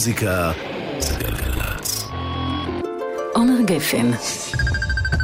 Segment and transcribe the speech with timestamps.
[0.00, 0.52] מוזיקה
[0.98, 2.08] זה גלגלצ.
[3.34, 4.10] עומר גפן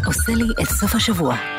[0.06, 1.55] עושה לי את סוף השבוע.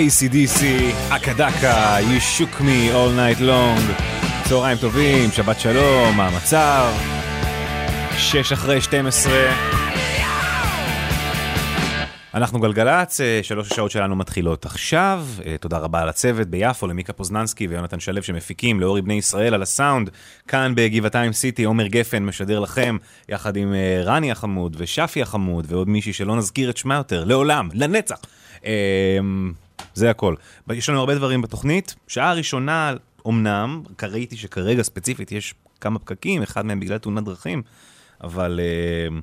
[0.00, 0.64] ACDC,
[1.10, 4.02] אקדקה, You shook me all night long.
[4.48, 6.92] צהריים טובים, שבת שלום, מה המצב?
[8.16, 9.32] שש אחרי 12.
[12.34, 15.26] אנחנו גלגלצ, אה, שלוש השעות שלנו מתחילות עכשיו.
[15.46, 19.62] אה, תודה רבה על הצוות ביפו, למיקה פוזננסקי ויונתן שלו שמפיקים, לאורי בני ישראל על
[19.62, 20.10] הסאונד.
[20.48, 22.96] כאן בגבעתיים סיטי, עומר גפן משדר לכם,
[23.28, 27.68] יחד עם אה, רני החמוד ושפי החמוד ועוד מישהי שלא נזכיר את שמה יותר, לעולם,
[27.74, 28.16] לנצח.
[29.94, 30.34] זה הכל.
[30.70, 31.94] יש לנו הרבה דברים בתוכנית.
[32.08, 32.94] שעה ראשונה,
[33.28, 37.62] אמנם, ראיתי שכרגע ספציפית יש כמה פקקים, אחד מהם בגלל תאונת דרכים,
[38.24, 39.14] אבל uh,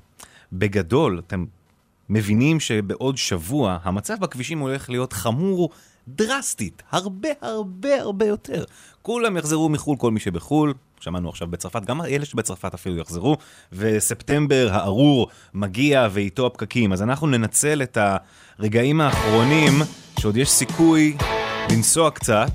[0.53, 1.45] בגדול, אתם
[2.09, 5.69] מבינים שבעוד שבוע המצב בכבישים הולך להיות חמור
[6.07, 8.63] דרסטית, הרבה הרבה הרבה יותר.
[9.01, 13.37] כולם יחזרו מחו"ל, כל מי שבחו"ל, שמענו עכשיו בצרפת, גם אלה שבצרפת אפילו יחזרו,
[13.71, 16.93] וספטמבר הארור מגיע ואיתו הפקקים.
[16.93, 17.97] אז אנחנו ננצל את
[18.59, 19.73] הרגעים האחרונים,
[20.19, 21.17] שעוד יש סיכוי
[21.71, 22.51] לנסוע קצת,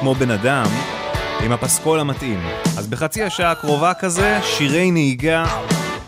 [0.00, 0.66] כמו בן אדם,
[1.44, 2.40] עם הפסקול המתאים.
[2.78, 5.44] אז בחצי השעה הקרובה כזה, שירי נהיגה,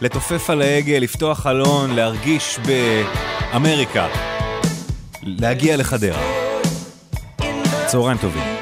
[0.01, 4.07] לתופף על ההגה, לפתוח חלון, להרגיש באמריקה,
[5.23, 6.23] להגיע לחדרה.
[7.87, 8.58] צהריים טובים.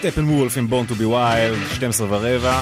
[0.00, 2.60] סטפנוולף עם Born to Be Wild, 12 ורבע.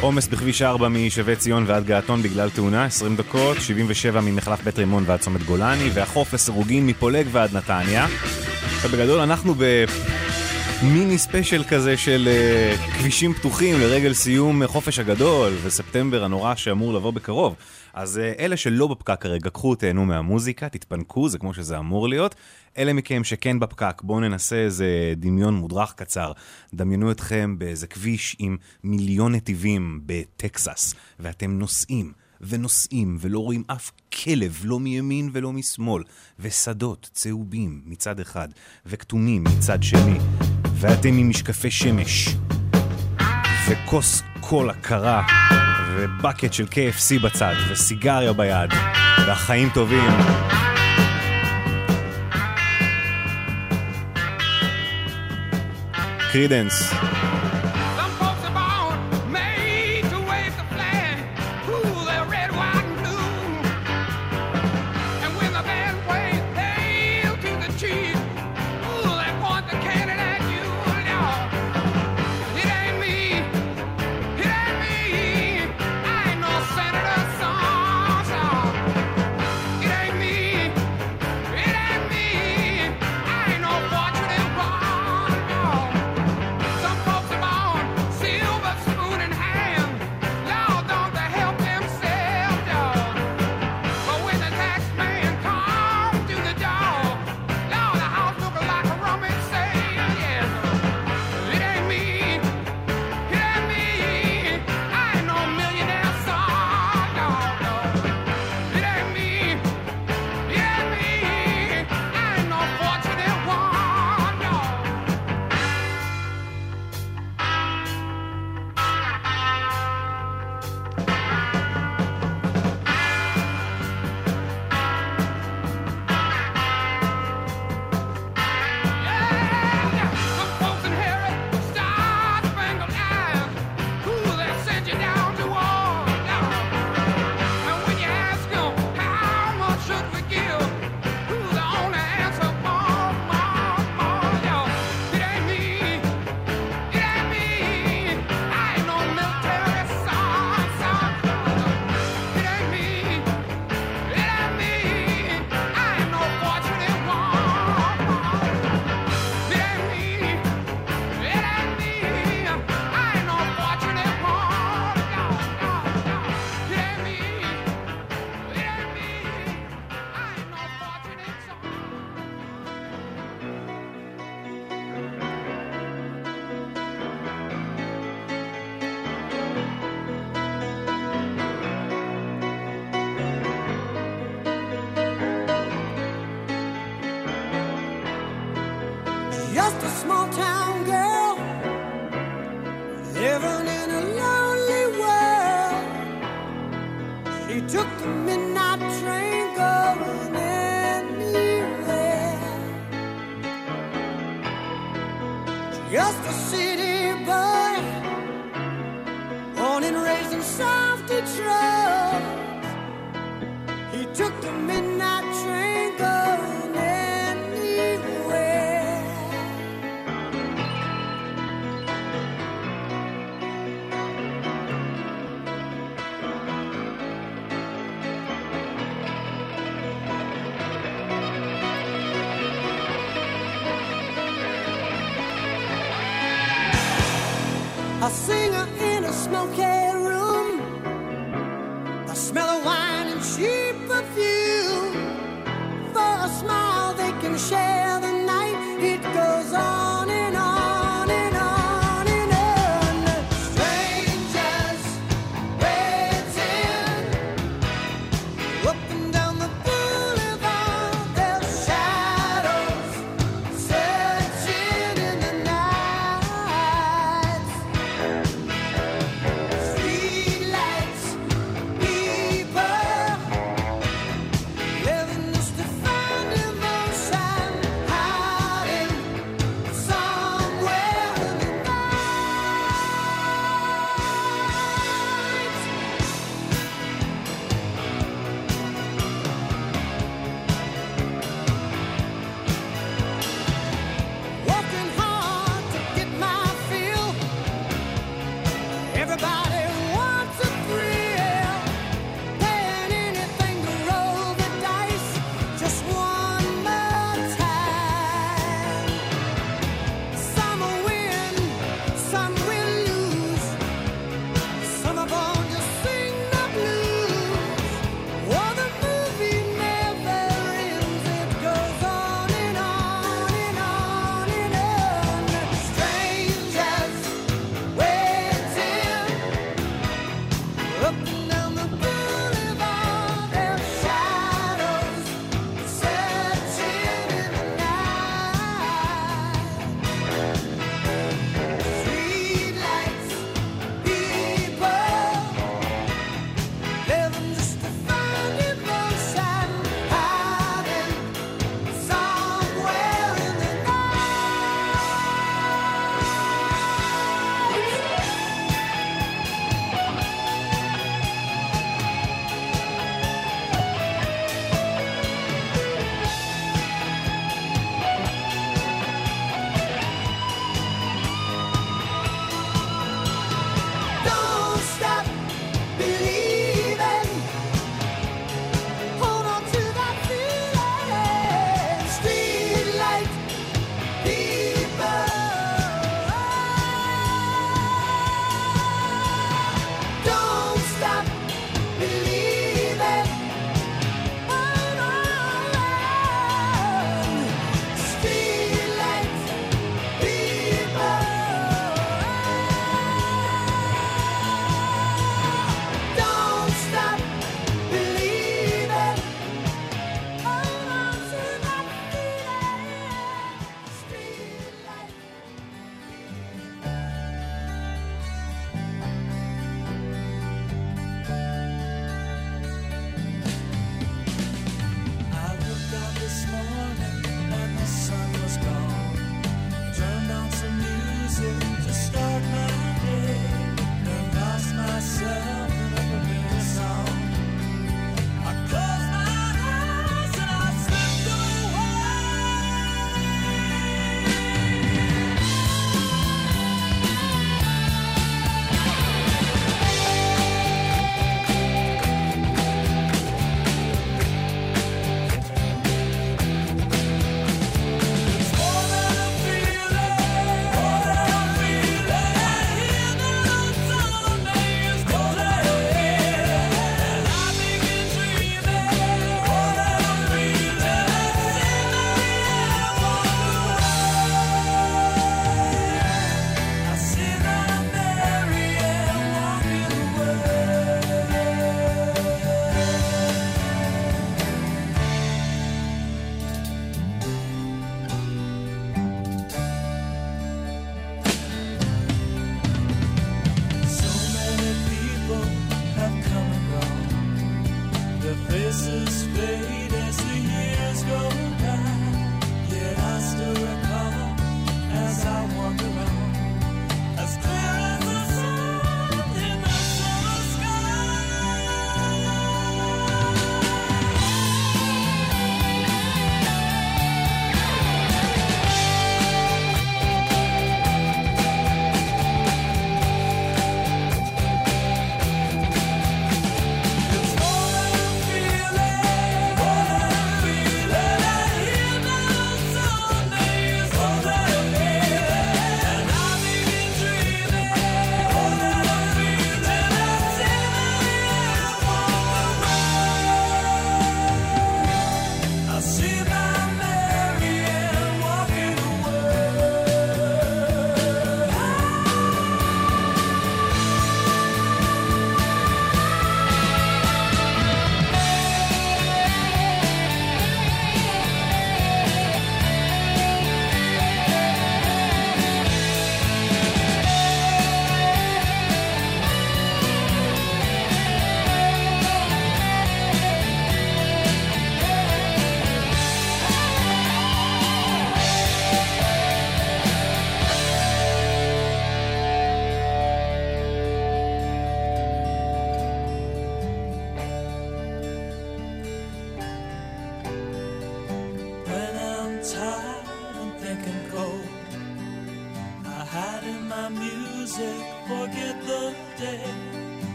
[0.00, 5.04] עומס בכביש 4 משבי ציון ועד געתון בגלל תאונה, 20 דקות, 77 ממחלף בית רימון
[5.06, 8.06] ועד צומת גולני, והחוף לסירוגין מפולג ועד נתניה.
[8.82, 9.54] ובגדול אנחנו
[10.82, 17.10] במיני ספיישל כזה של אה, כבישים פתוחים לרגל סיום חופש הגדול, וספטמבר הנורא שאמור לבוא
[17.10, 17.56] בקרוב.
[17.94, 22.34] אז אה, אלה שלא בפקק כרגע, קחו, תהנו מהמוזיקה, תתפנקו, זה כמו שזה אמור להיות.
[22.78, 26.32] אלה מכם שכן בפקק, בואו ננסה איזה דמיון מודרך קצר.
[26.74, 32.12] דמיינו אתכם באיזה כביש עם מיליון נתיבים בטקסס, ואתם נוסעים.
[32.40, 33.90] ונוסעים, ולא רואים אף
[34.24, 36.02] כלב, לא מימין ולא משמאל,
[36.38, 38.48] ושדות צהובים מצד אחד,
[38.86, 40.18] וכתומים מצד שני,
[40.80, 42.28] ואתם עם משקפי שמש,
[43.68, 45.22] וכוס קולה קרה,
[45.96, 48.70] ובקט של KFC בצד, וסיגריה ביד,
[49.26, 50.10] והחיים טובים.
[56.32, 56.92] קרידנס.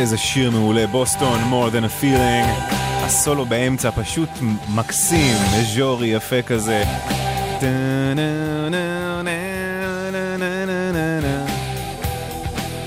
[0.00, 2.74] איזה שיר מעולה, בוסטון, more than a feeling.
[3.04, 4.28] הסולו באמצע פשוט
[4.74, 6.84] מקסים, מז'ורי יפה כזה.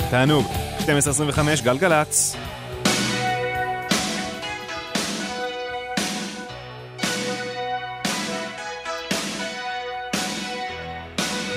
[0.10, 0.46] תענוג,
[0.90, 2.36] 1225 גלגלצ.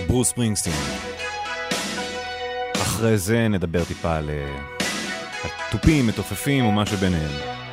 [0.07, 0.73] ברוס פרינגסטין.
[2.83, 4.31] אחרי זה נדבר טיפה על...
[4.31, 4.76] אה,
[5.71, 7.66] תופים, מתופפים ומה שביניהם.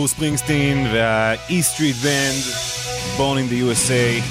[0.00, 2.48] ברוס ספרינגסטין וה-E Street Band,
[3.18, 4.22] Born in the USA.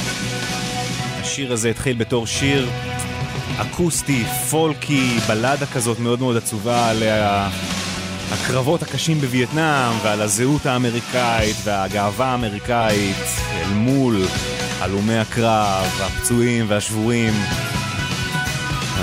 [1.21, 2.69] השיר הזה התחיל בתור שיר
[3.57, 7.03] אקוסטי, פולקי, בלדה כזאת מאוד מאוד עצובה על
[8.31, 14.21] הקרבות הקשים בווייטנאם ועל הזהות האמריקאית והגאווה האמריקאית אל מול
[14.79, 17.33] הלומי הקרב, הפצועים והשבויים.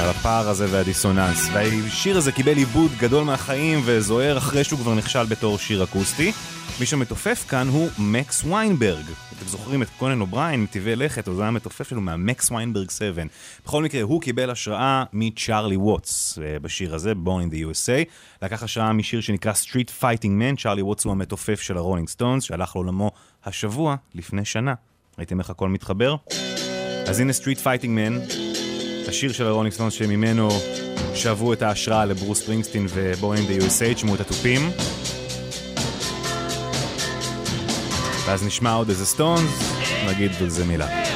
[0.00, 1.48] על הפער הזה והדיסוננס.
[1.52, 6.32] והשיר הזה קיבל עיבוד גדול מהחיים וזוהר אחרי שהוא כבר נכשל בתור שיר אקוסטי.
[6.80, 9.04] מי שמתופף כאן הוא מקס ויינברג.
[9.36, 13.22] אתם זוכרים את קונן אובריין מטבעי לכת, הוא היה המתופף שלו מהמקס ויינברג 7.
[13.64, 18.10] בכל מקרה, הוא קיבל השראה מצ'ארלי ווטס אה, בשיר הזה, Born in the USA.
[18.42, 22.76] לקח השראה משיר שנקרא Street Fighting Man, צ'ארלי ווטס הוא המתופף של הרולינג סטונס, שהלך
[22.76, 23.10] לעולמו
[23.44, 24.74] השבוע לפני שנה.
[25.18, 26.16] ראיתם איך הכל מתחבר?
[27.08, 28.32] אז הנה Street Fighting Man,
[29.08, 30.48] השיר של הרולינג סטונס שממנו
[31.14, 34.60] שאבו את ההשראה לברוס ספרינגסטין ו-Born in the USA, תשמעו את התופים.
[38.26, 39.72] ואז נשמע עוד איזה סטונס,
[40.08, 41.15] נגיד על זה מילה.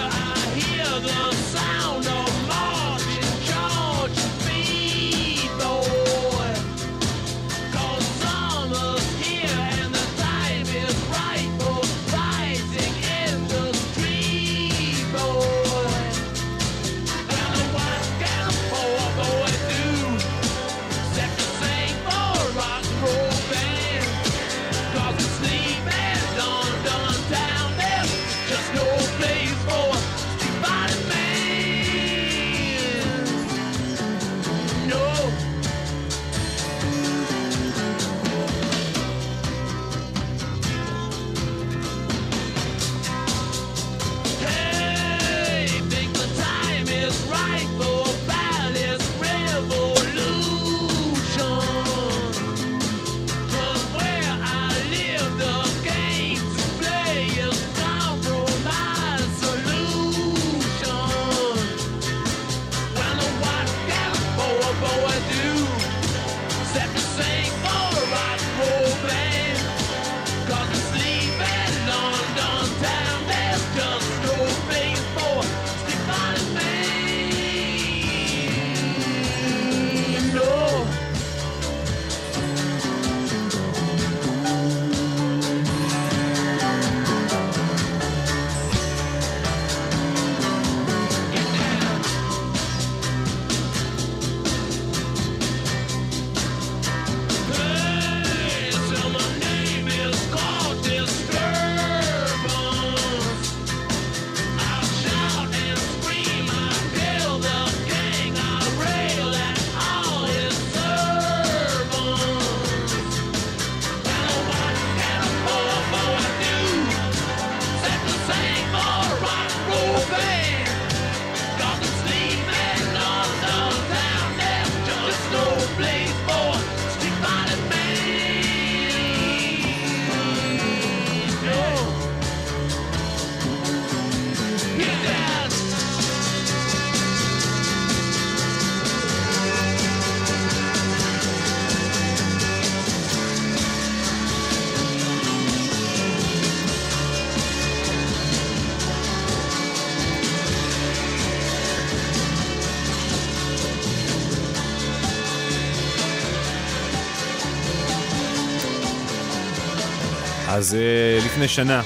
[160.61, 161.83] אז אה, לפני שנה,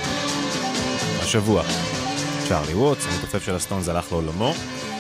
[1.23, 1.63] השבוע,
[2.49, 4.53] צ'ארלי ווטס, המתופף של הסטונס, הלך לעולמו.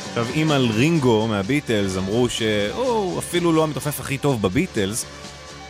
[0.09, 5.07] עכשיו, אם על רינגו מהביטלס אמרו שהוא אפילו לא המתופף הכי טוב בביטלס,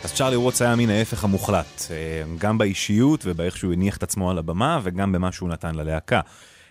[0.03, 1.95] אז צ'ארלי ווטס היה מין ההפך המוחלט, אה,
[2.37, 6.21] גם באישיות ובאיך שהוא הניח את עצמו על הבמה וגם במה שהוא נתן ללהקה.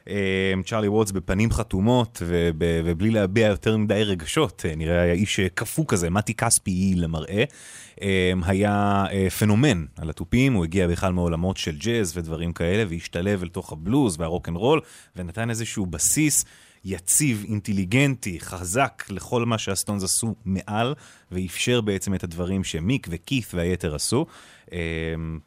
[0.08, 5.40] אה, צ'ארלי ווטס בפנים חתומות וב, ובלי להביע יותר מדי רגשות, אה, נראה היה איש
[5.40, 7.44] אה, קפוא כזה, מתי כספי למראה.
[8.02, 13.42] אה, היה אה, פנומן על התופים, הוא הגיע בכלל מעולמות של ג'אז ודברים כאלה, והשתלב
[13.42, 14.80] אל תוך הבלוז והרוקנרול,
[15.16, 16.44] ונתן איזשהו בסיס
[16.84, 20.94] יציב, אינטליגנטי, חזק לכל מה שהסטונס עשו מעל,
[21.32, 24.26] ואפשר בעצם את הדברים שמיק וכית והיתר עשו.
[24.72, 24.78] אה,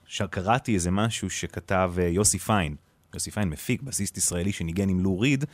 [0.05, 2.75] עכשיו קראתי איזה משהו שכתב יוסי פיין,
[3.13, 5.45] יוסי פיין מפיק, בסיסט ישראלי שניגן עם לו ריד,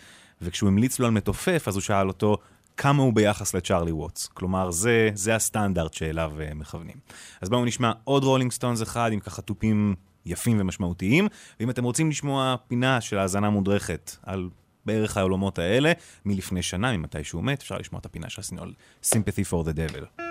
[0.41, 2.37] וכשהוא המליץ לו על מתופף, אז הוא שאל אותו,
[2.77, 4.27] כמה הוא ביחס לצ'ארלי ווטס.
[4.27, 6.95] כלומר, זה, זה הסטנדרט שאליו אה, מכוונים.
[7.41, 11.27] אז בואו נשמע עוד רולינג סטונס אחד עם ככה תופים יפים ומשמעותיים,
[11.59, 14.49] ואם אתם רוצים לשמוע פינה של האזנה מודרכת על
[14.85, 15.91] בערך העולמות האלה,
[16.25, 18.73] מלפני שנה, ממתי שהוא מת, אפשר לשמוע את הפינה של הסינול,
[19.05, 20.21] Sympathy for the Devil.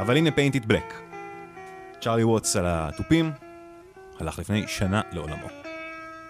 [0.00, 0.94] אבל הנה Paint It Black.
[2.00, 3.32] צ'ארלי ווטס על התופים,
[4.18, 5.65] הלך לפני שנה לעולמו.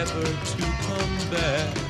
[0.00, 1.89] never to come back.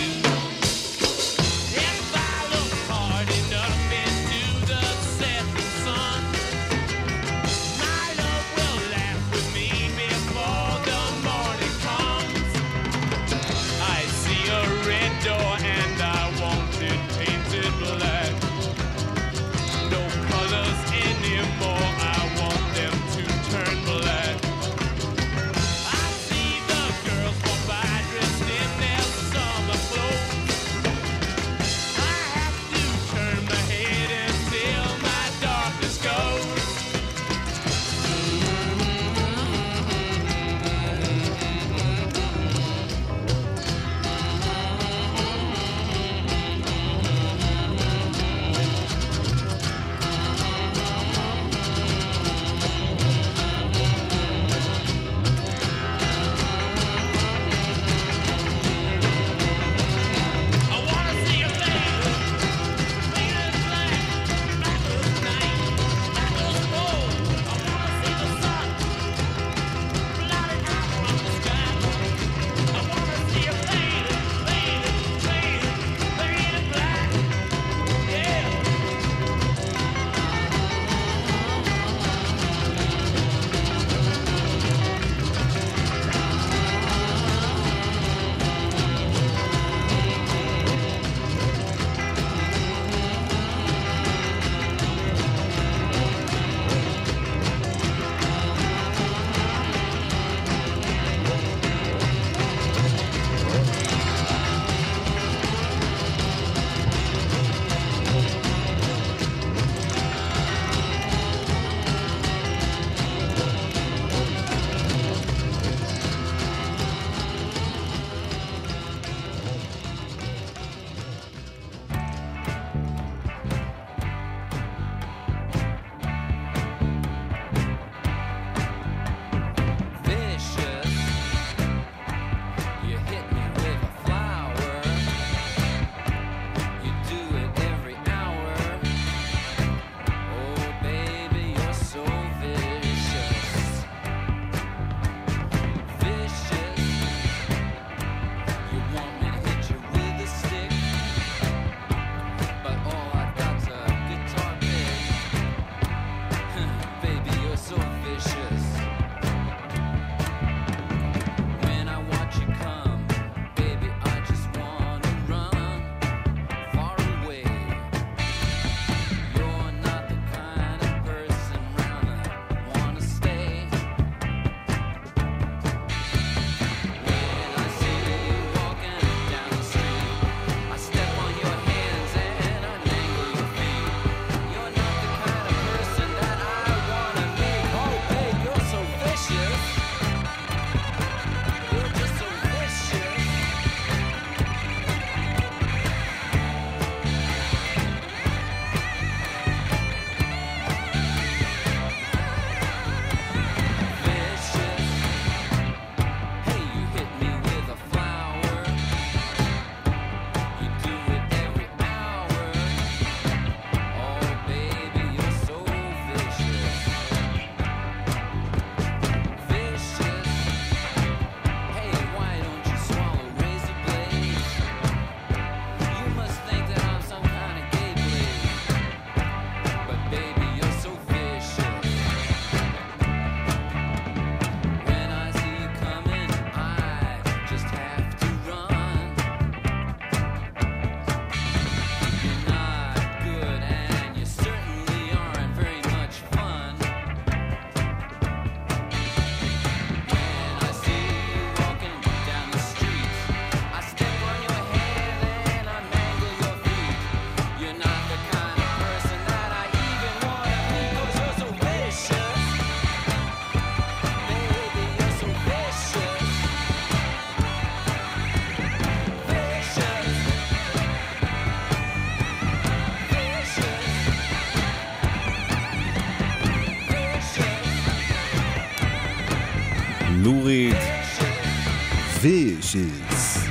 [282.61, 283.47] דישיס.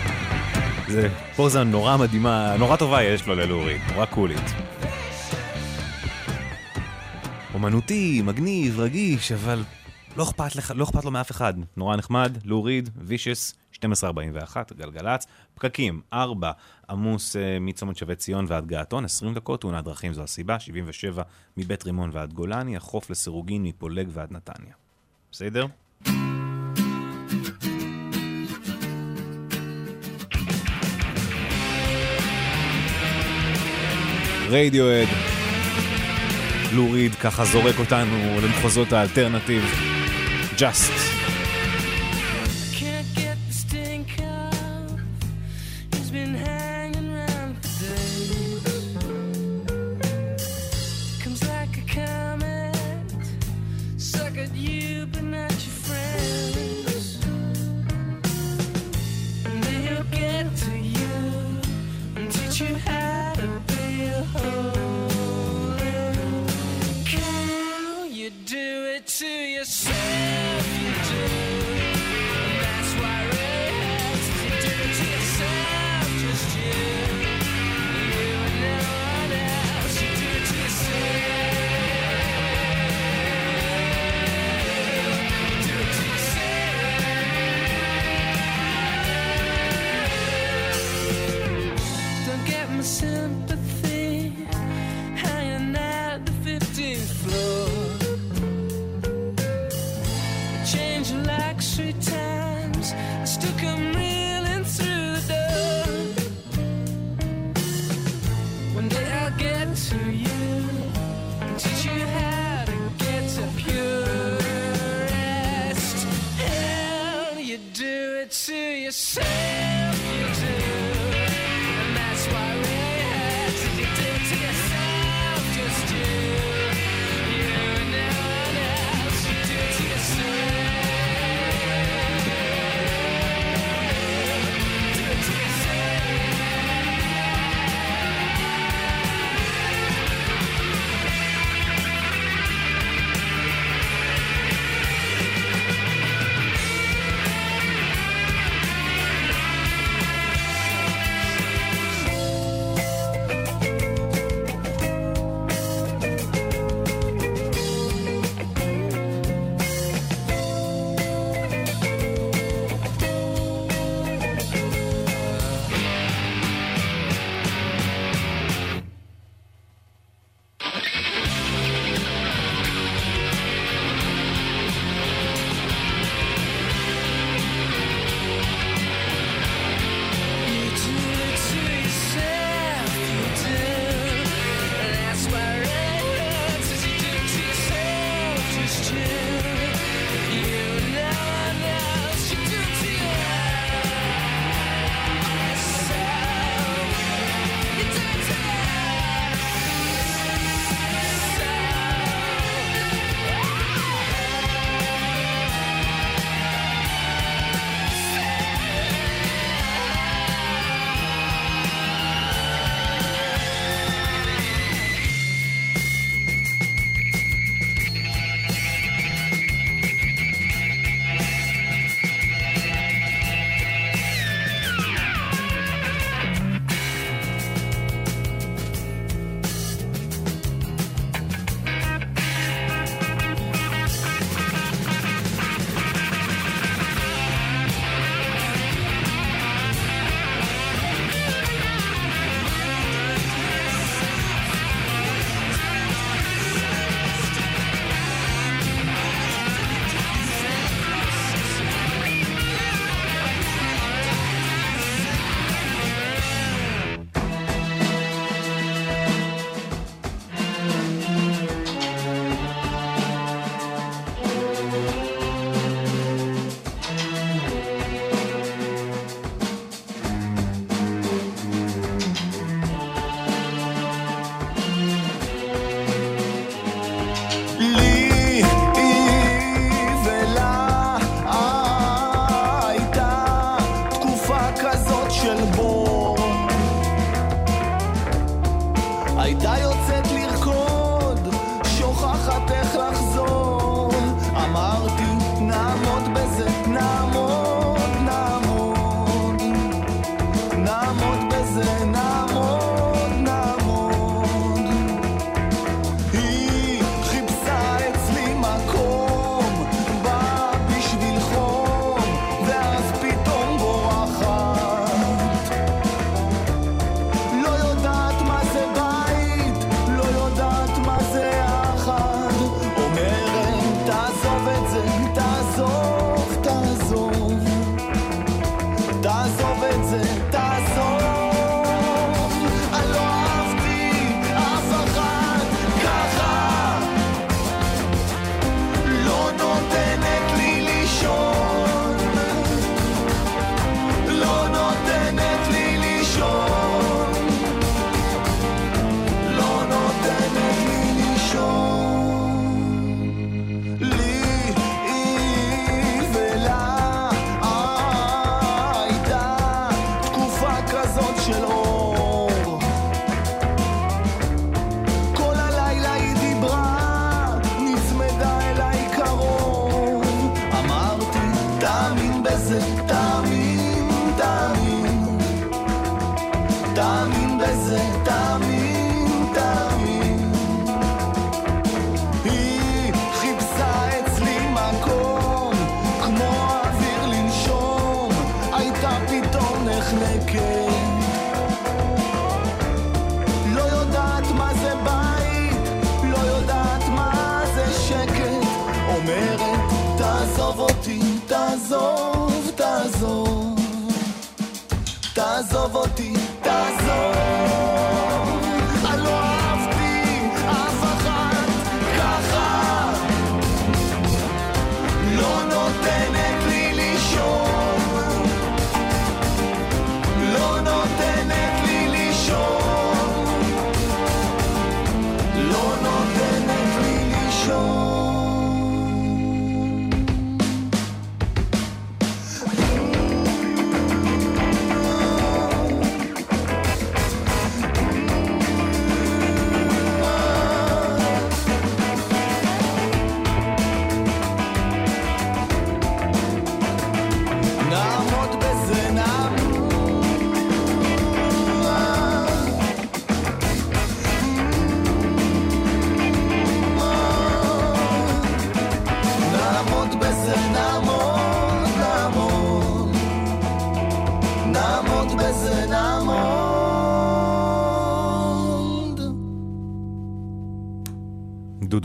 [0.88, 4.44] זה פוזה נורא מדהימה, נורא טובה יש לו ללורי, נורא קולית.
[7.54, 9.62] אומנותי, מגניב, רגיש, אבל
[10.16, 11.54] לא אכפת, לך, לא אכפת לו מאף אחד.
[11.76, 16.52] נורא נחמד, לוריד, וישס, 1241, גלגלצ, פקקים, 4,
[16.90, 21.22] עמוס uh, מצומת שבי ציון ועד געתון, 20 דקות, תאונת דרכים זו הסיבה, 77
[21.56, 24.74] מבית רימון ועד גולני, החוף לסירוגין מפולג ועד נתניה.
[25.32, 25.66] בסדר?
[34.50, 35.08] רדיואד.
[36.72, 39.64] לוריד ככה זורק אותנו למחוזות האלטרנטיב.
[40.58, 41.09] ג'אסט.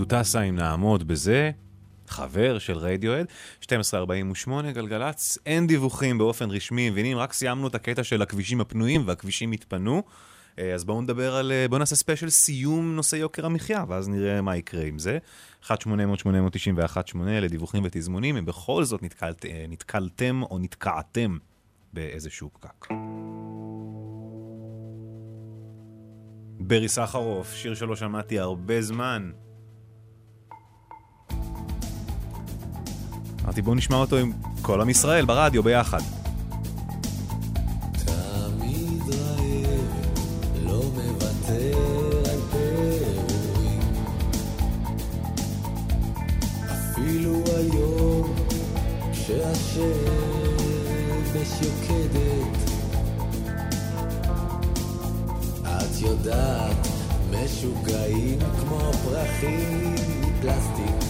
[0.06, 1.52] דודו טסה אם נעמוד בזה,
[2.08, 3.26] חבר של רדיואד,
[3.62, 3.68] 12.48
[4.74, 7.18] גלגלצ, אין דיווחים באופן רשמי, מבינים?
[7.18, 10.04] רק סיימנו את הקטע של הכבישים הפנויים והכבישים התפנו.
[10.60, 14.42] אה, אז בואו נדבר על, אה, בואו נעשה ספיישל סיום נושא יוקר המחיה, ואז נראה
[14.42, 15.18] מה יקרה עם זה.
[15.64, 15.72] 1-800-891-8
[17.16, 21.38] לדיווחים ותזמונים, אם בכל זאת נתקלת, אה, נתקלתם או נתקעתם
[21.94, 22.88] באיזשהו פקק.
[26.60, 29.32] ברי סחרוף, שיר שלא שמעתי הרבה זמן.
[33.46, 34.32] אמרתי בואו נשמע אותו עם
[34.62, 36.00] כל עם ישראל ברדיו ביחד.
[40.68, 40.82] לא
[49.12, 49.82] כשהשמש
[51.62, 52.72] יוקדת,
[55.64, 56.88] את יודעת,
[57.32, 61.05] משוגעים כמו פרחים מפלסטיק.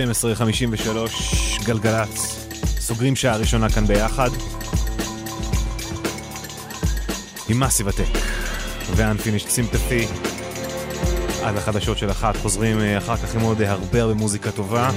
[0.00, 2.46] 12.53 גלגלצ.
[2.80, 4.28] סוגרים שעה ראשונה כאן ביחד.
[7.48, 8.18] עם מאסיב אטק
[8.96, 10.30] ו-Unfinished Sympathy.
[11.42, 14.90] עד לחדשות של אחת, חוזרים אה, אחר כך עם עוד אה, הרבה הרבה מוזיקה טובה.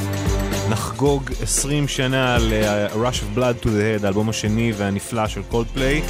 [0.70, 6.02] נחגוג 20 שנה ל-Rush of Blood to the Head, האלבום השני והנפלא של קולדפליי.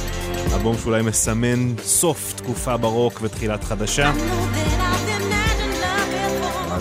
[0.54, 4.12] אלבום שאולי מסמן סוף תקופה ברוק ותחילת חדשה.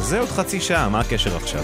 [0.04, 1.64] זה עוד חצי שעה, מה הקשר עכשיו?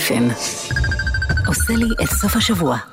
[0.00, 0.28] גפן
[1.46, 2.89] עושה לי את סוף השבוע.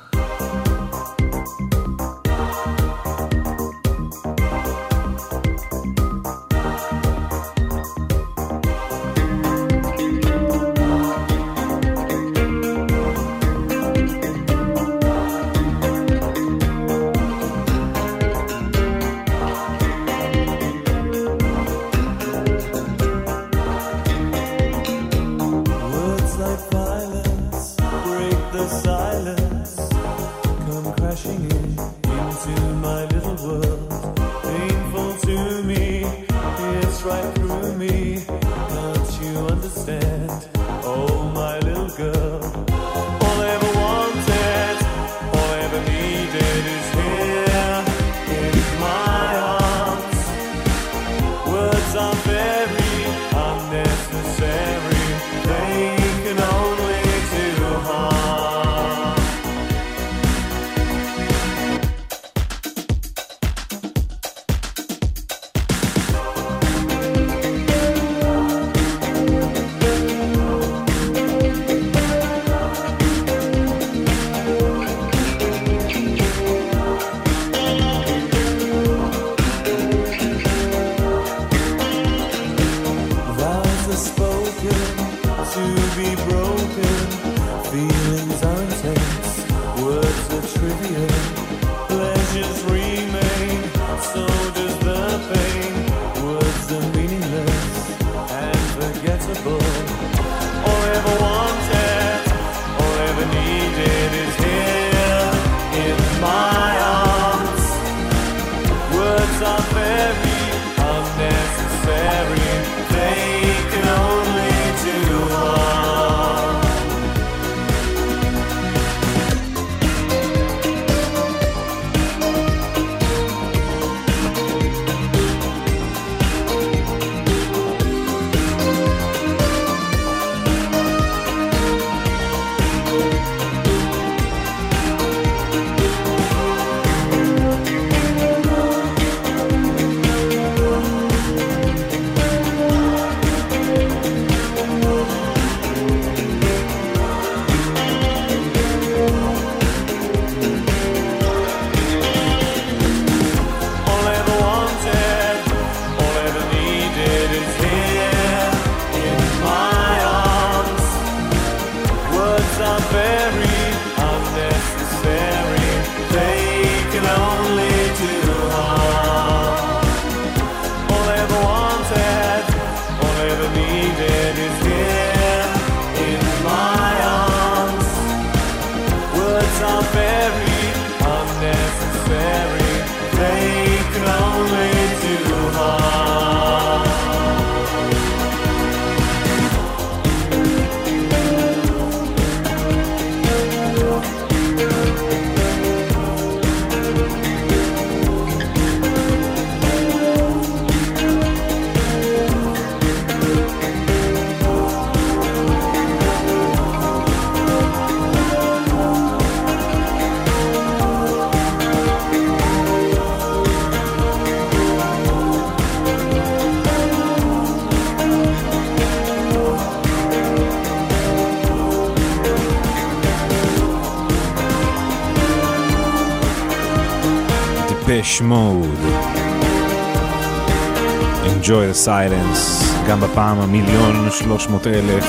[231.86, 235.06] Silence, גם בפעם המיליון שלוש מאות אלף.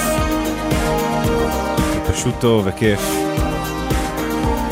[2.11, 2.99] פשוט טוב וכיף.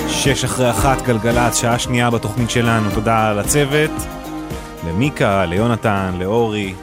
[0.08, 2.90] שש אחרי אחת גלגלת, שעה שנייה בתוכנית שלנו.
[2.94, 3.92] תודה לצוות,
[4.88, 6.74] למיקה, ליונתן, לאורי,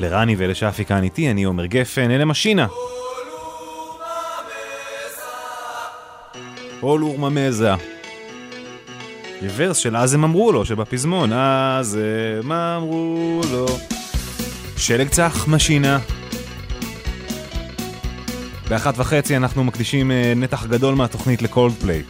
[0.00, 2.66] לרני ולשאפי כאן איתי, אני עומר גפן, אלה משינה.
[2.72, 2.74] אול
[3.22, 4.40] אורמה
[5.10, 6.82] מזה.
[6.82, 7.91] אול אורמה מזה.
[9.42, 11.98] ריברס של אז הם אמרו לו, שבפזמון, אז
[12.42, 13.66] הם אמרו לו.
[14.76, 15.98] שלג צח משינה.
[18.68, 22.02] באחת וחצי אנחנו מקדישים אה, נתח גדול מהתוכנית לקולד פליי.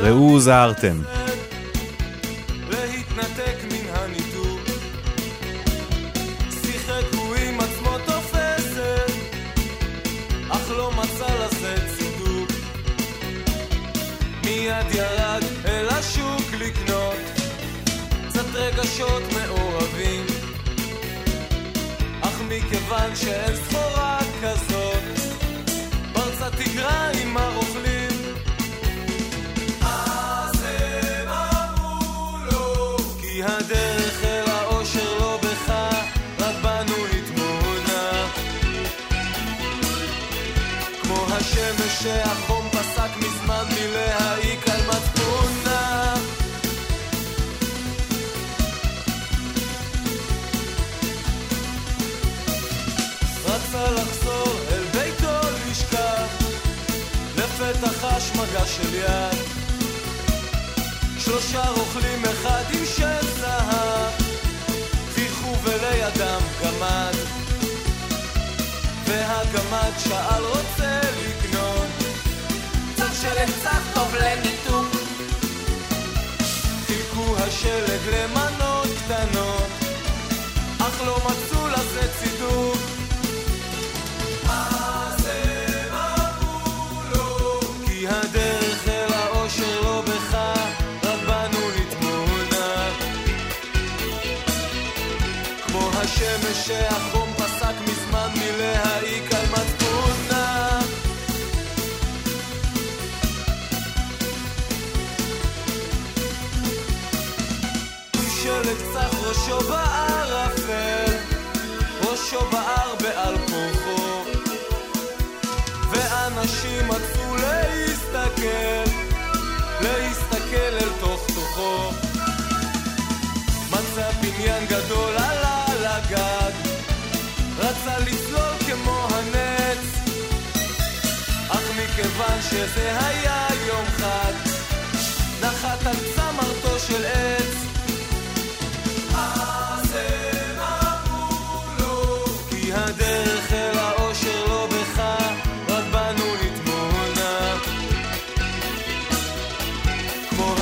[0.00, 1.15] ראו זהרתם.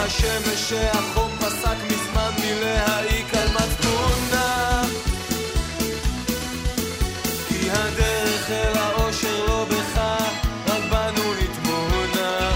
[0.05, 4.83] השמש שהחום פסק מזמן מלהעיק על מצפונה.
[7.49, 9.99] כי הדרך אל האושר לא בך,
[10.67, 12.51] רק בנו נטמונה.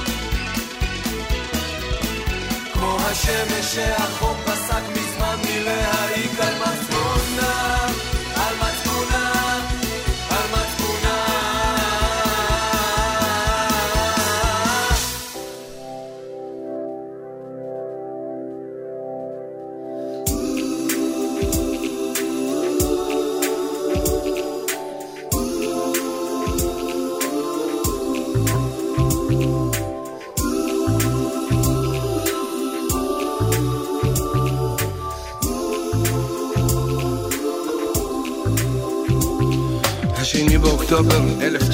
[2.73, 4.37] כמו השמש שהחום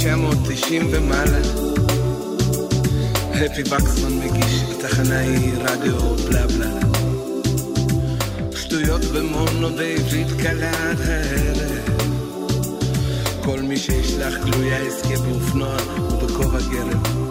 [0.07, 1.39] 1990 ומעלה.
[3.35, 6.71] הפי וקסמן מגיש, התחנה היא רדיו בלה בלה.
[8.57, 11.75] שטויות במונו בעברית קלה עד הערב.
[13.45, 15.77] כל מי שישלח גלויה יזכה באופנוע
[16.23, 17.24] ובכובע גרב.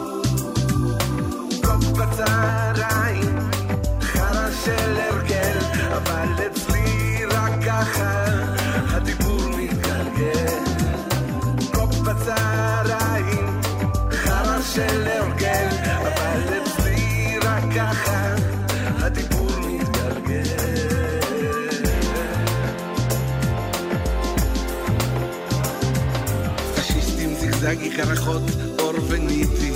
[28.24, 28.44] ריחות
[28.80, 29.74] אור וניטי.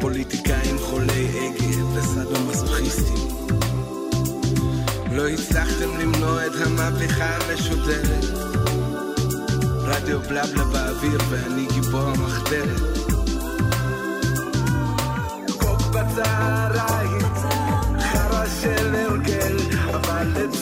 [0.00, 3.28] פוליטיקאים חולי הגה וסדו-מזוכיסטים
[5.12, 8.24] לא הצלחתם למנוע את המהפכה המשודרת.
[9.84, 12.80] רדיו בלבלה באוויר ואני גיבור המחתרת.
[15.58, 17.34] קוק בצהריים
[18.00, 19.56] חרא של הרגל
[19.94, 20.53] אבל את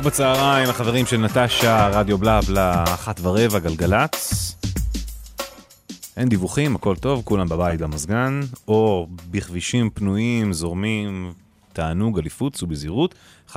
[0.00, 4.54] קוק בצהריים, החברים של נטשה, רדיו בלה בלה, אחת ורבע, גלגלצ.
[6.16, 11.32] אין דיווחים, הכל טוב, כולם בבית במזגן, או בכבישים פנויים, זורמים,
[11.72, 13.14] תענוג, אליפות, סעו בזהירות,
[13.50, 13.56] 1-800-891-8.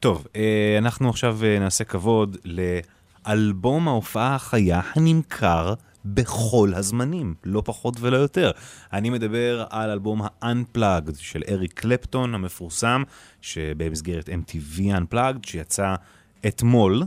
[0.00, 5.74] טוב, אה, אנחנו עכשיו אה, נעשה כבוד לאלבום ההופעה החיה הנמכר
[6.04, 8.50] בכל הזמנים, לא פחות ולא יותר.
[8.92, 13.02] אני מדבר על אלבום ה-Unplugged של אריק קלפטון המפורסם,
[13.40, 15.94] שבמסגרת MTV Unplugged, שיצא
[16.46, 17.02] אתמול,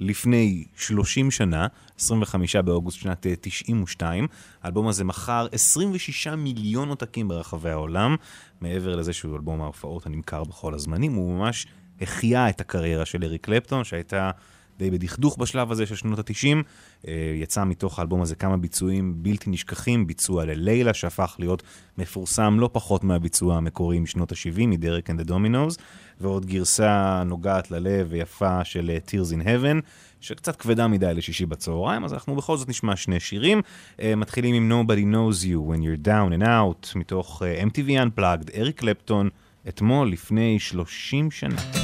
[0.00, 1.66] לפני 30 שנה,
[1.98, 4.26] 25 באוגוסט שנת אה, 92.
[4.62, 8.16] האלבום הזה מכר 26 מיליון עותקים ברחבי העולם,
[8.60, 11.66] מעבר לזה שהוא אלבום ההופעות הנמכר בכל הזמנים, הוא ממש
[12.00, 14.30] החיה את הקריירה של אריק קלפטון, שהייתה
[14.78, 17.08] די בדכדוך בשלב הזה של שנות ה-90.
[17.42, 21.62] יצא מתוך האלבום הזה כמה ביצועים בלתי נשכחים, ביצוע ללילה שהפך להיות
[21.98, 25.78] מפורסם לא פחות מהביצוע המקורי משנות ה-70, מדרק אנד הדומינוס,
[26.20, 29.86] ועוד גרסה נוגעת ללב ויפה של אה, Tears in Heaven,
[30.20, 33.60] שקצת כבדה מדי לשישי בצהריים, אז אנחנו בכל זאת נשמע שני שירים.
[33.96, 38.78] Uh, מתחילים עם Nobody Knows You When You're Down and Out, מתוך MTV Unplugged, אריק
[38.78, 39.28] קלפטון,
[39.68, 41.81] אתמול לפני 30 שנה.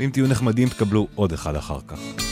[0.00, 2.25] ואם תהיו נחמדים תקבלו עוד אחד אחר כך.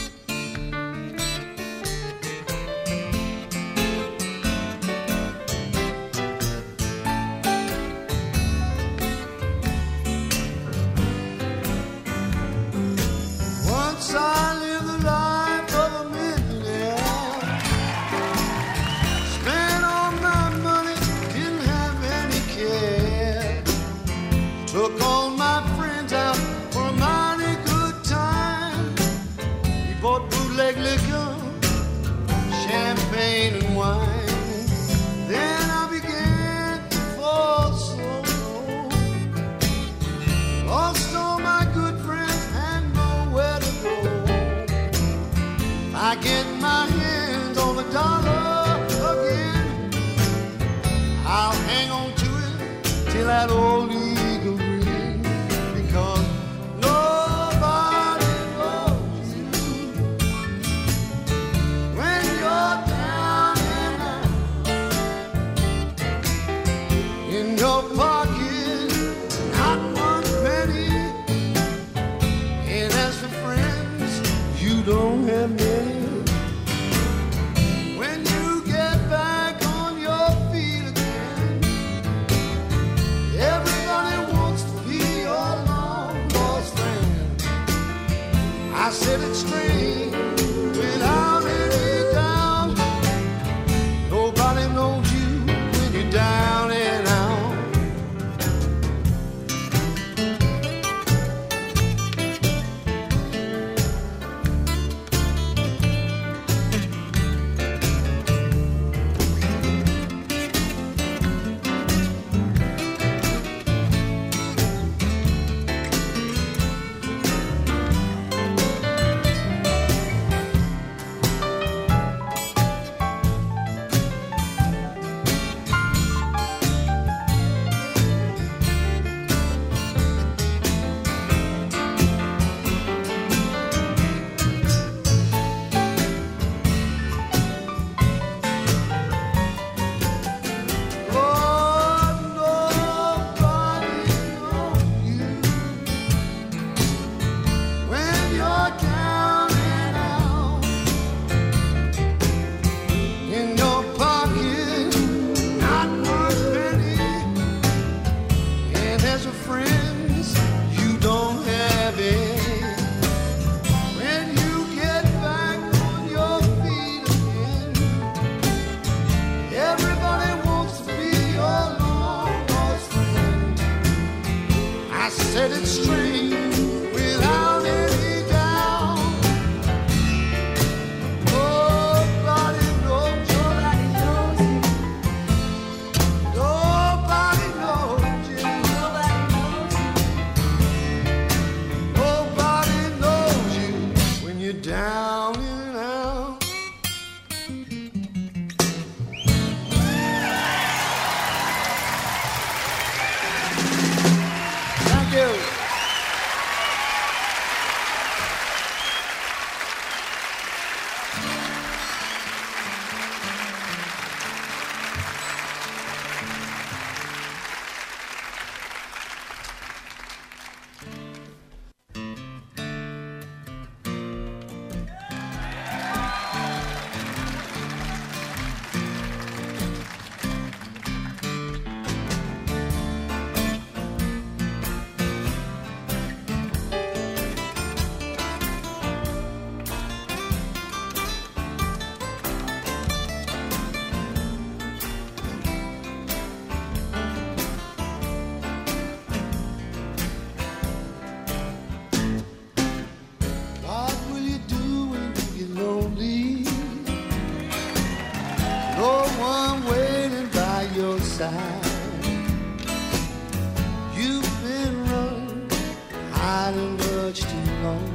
[266.55, 267.94] Much too long.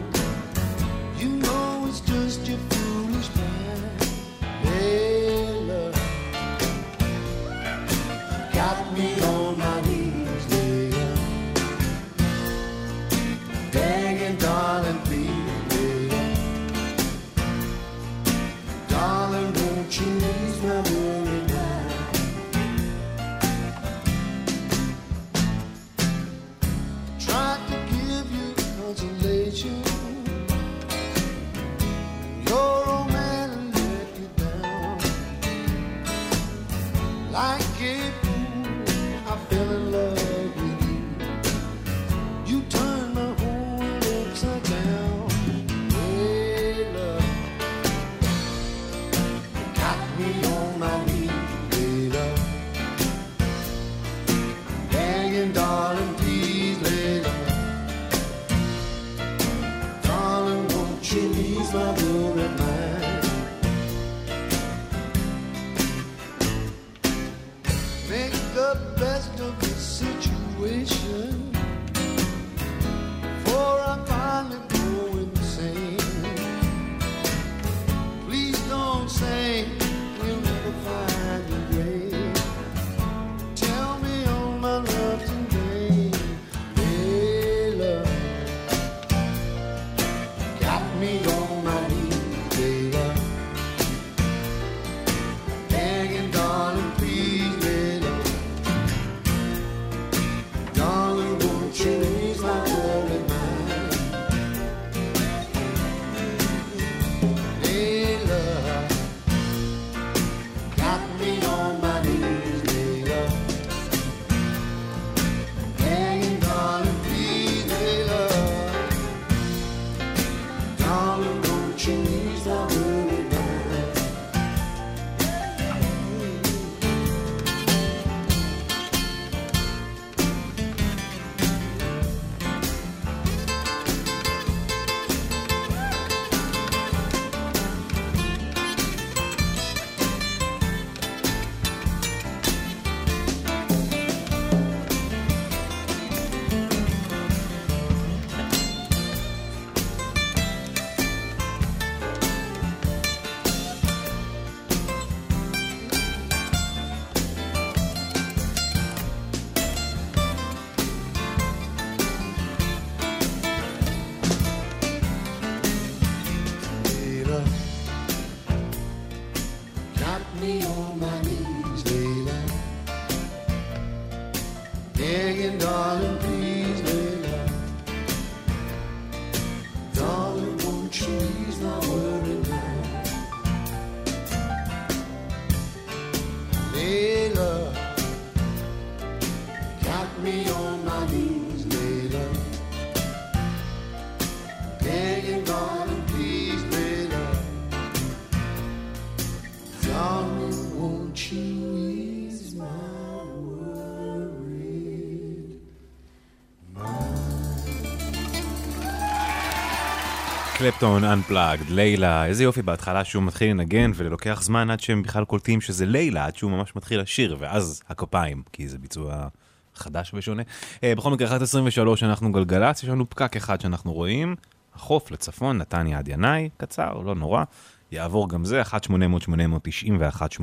[210.60, 215.60] קלפטון Unplugged, לילה, איזה יופי בהתחלה שהוא מתחיל לנגן ולוקח זמן עד שהם בכלל קולטים
[215.60, 219.28] שזה לילה, עד שהוא ממש מתחיל לשיר, ואז הכפיים, כי זה ביצוע
[219.74, 220.42] חדש ושונה.
[220.84, 224.36] אה, בכל מקרה, 1.23 אנחנו גלגלצ, יש לנו פקק אחד שאנחנו רואים,
[224.74, 227.44] החוף לצפון, נתניה עד ינאי, קצר, לא נורא.
[227.92, 230.42] יעבור גם זה, 1-800-891-8.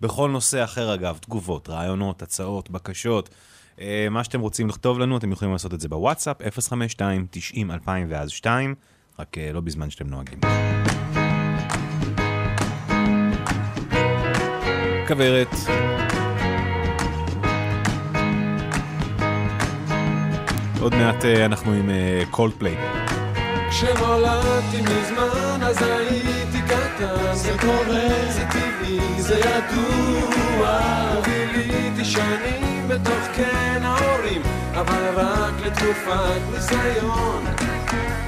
[0.00, 3.30] בכל נושא אחר אגב, תגובות, רעיונות, הצעות, בקשות,
[3.80, 8.74] אה, מה שאתם רוצים לכתוב לנו, אתם יכולים לעשות את זה בוואטסאפ, 052-90-2000 ואז 2,
[9.18, 10.38] רק אה, לא בזמן שאתם נוהגים.
[15.08, 15.48] כוורת.
[20.80, 21.90] עוד מעט אה, אנחנו עם
[22.30, 22.76] קולדפליי.
[23.70, 30.80] כשנולדתי מזמן אז הייתי קטן זה קורה, זה טבעי, זה ידוע
[31.22, 34.42] וגיליתי שנים בתוך קן ההורים
[34.74, 37.44] אבל רק לתקופת ניסיון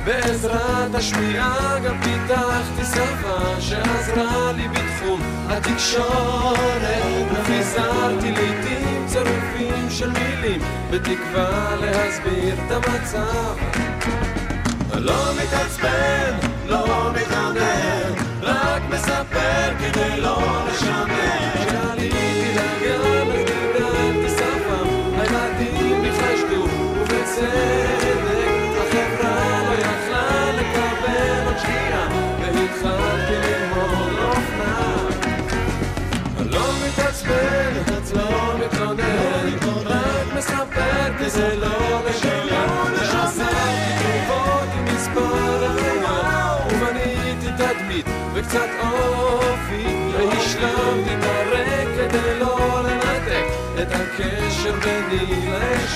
[0.05, 6.61] בעזרת השמיעה גם פיתחתי שפה שעזרה לי בתחום התקשורת
[7.33, 10.61] וחיזרתי לעיתים צירופים של מילים
[10.91, 13.55] בתקווה להסביר את המצב
[15.01, 18.13] לא מתעצבן, לא מתענן,
[18.43, 21.60] רק מספר כדי לא לשמר.
[37.27, 39.49] מתעצבן, לא מתלונן,
[39.87, 42.69] רק מספר כי זה לא לשלם.
[43.13, 53.45] ועזרתי תרופות עם מספר אחיות, ובניתי תדמית וקצת אופי, והשלמתי את הרק כדי לא לנתק
[53.83, 55.90] את הקשר ביני ליישוב.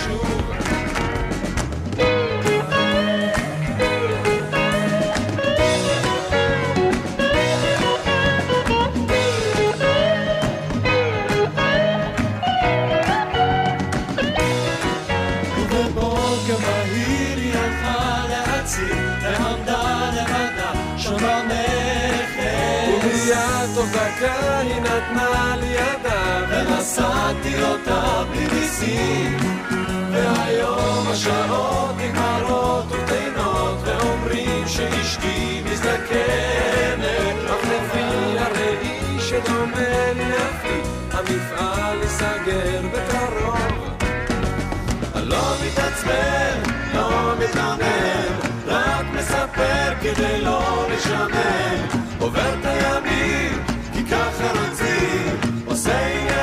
[27.54, 29.36] ונשאתי אותה בלי ניסים.
[30.12, 38.00] והיום השעות נגמרות וטעינות, ואומרים שאשתי מזדקנת, אך לפי
[38.38, 40.80] הראי שדומה לי,
[41.12, 43.94] המפעל ייסגר בקרוב.
[45.14, 46.62] לא מתעצבן,
[46.94, 48.32] לא מתלונן,
[48.66, 51.98] רק מספר כדי לא לשמן.
[52.18, 53.62] עובר את הימים,
[53.92, 55.36] כי ככה רוצים,
[55.66, 56.33] עושה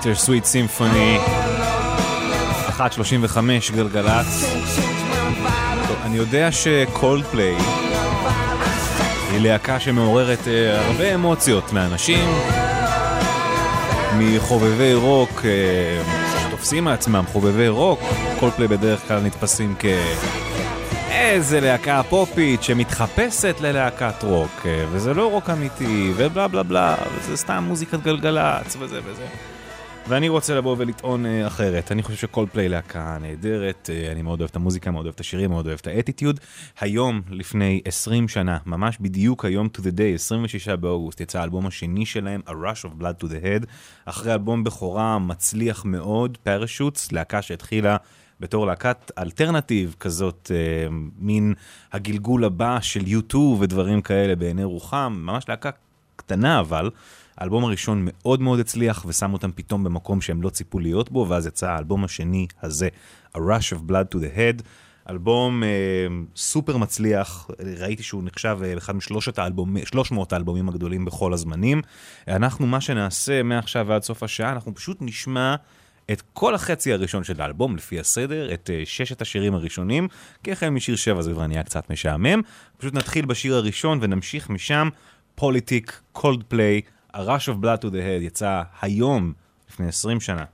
[0.00, 1.18] Bitter Sweet Symphony,
[2.78, 4.44] 1.35 גלגלצ.
[6.04, 7.56] אני יודע שקולדפליי
[9.30, 12.28] היא להקה שמעוררת אה, הרבה אמוציות מאנשים,
[14.18, 16.02] מחובבי רוק אה,
[16.48, 18.00] שתופסים מעצמם חובבי רוק,
[18.38, 19.84] קולדפליי בדרך כלל נתפסים כ...
[21.10, 27.36] איזה להקה פופית שמתחפשת ללהקת רוק, אה, וזה לא רוק אמיתי, ובלה בלה בלה, וזה
[27.36, 29.26] סתם מוזיקת גלגלצ וזה וזה.
[30.10, 31.92] ואני רוצה לבוא ולטעון אה, אחרת.
[31.92, 35.50] אני חושב שקולדפליי להקה נהדרת, אה, אני מאוד אוהב את המוזיקה, מאוד אוהב את השירים,
[35.50, 36.40] מאוד אוהב את האטיטיוד.
[36.80, 42.06] היום, לפני 20 שנה, ממש בדיוק היום to the day, 26 באוגוסט, יצא האלבום השני
[42.06, 43.66] שלהם, A Rush of Blood to the Head,
[44.04, 47.96] אחרי אלבום בכורה מצליח מאוד, Parachutes, להקה שהתחילה
[48.40, 50.88] בתור להקת alternative כזאת, אה,
[51.18, 51.54] מין
[51.92, 55.70] הגלגול הבא של U2 ודברים כאלה בעיני רוחם, ממש להקה
[56.16, 56.90] קטנה אבל.
[57.40, 61.46] האלבום הראשון מאוד מאוד הצליח ושם אותם פתאום במקום שהם לא ציפו להיות בו, ואז
[61.46, 62.88] יצא האלבום השני הזה,
[63.34, 64.62] A Rush of Blood to the Head.
[65.10, 65.68] אלבום אה,
[66.36, 67.50] סופר מצליח,
[67.80, 71.82] ראיתי שהוא נחשב אה, אחד משלושת האלבומים, 300 האלבומים הגדולים בכל הזמנים.
[72.28, 75.54] אנחנו, מה שנעשה מעכשיו ועד סוף השעה, אנחנו פשוט נשמע
[76.12, 80.08] את כל החצי הראשון של האלבום, לפי הסדר, את אה, ששת השירים הראשונים,
[80.44, 82.40] כי החל משיר 7 זה כבר נהיה קצת משעמם.
[82.78, 84.88] פשוט נתחיל בשיר הראשון ונמשיך משם,
[85.34, 86.80] Politik, קולדפליי,
[87.12, 89.32] A Rush of Blood to the Head יצא היום,
[89.68, 90.44] לפני 20 שנה.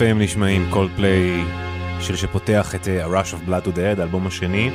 [0.00, 1.44] FM נשמעים כל פליי,
[2.00, 4.70] שיר שפותח את אה, A Rush of Blood to the Head, האלבום השני.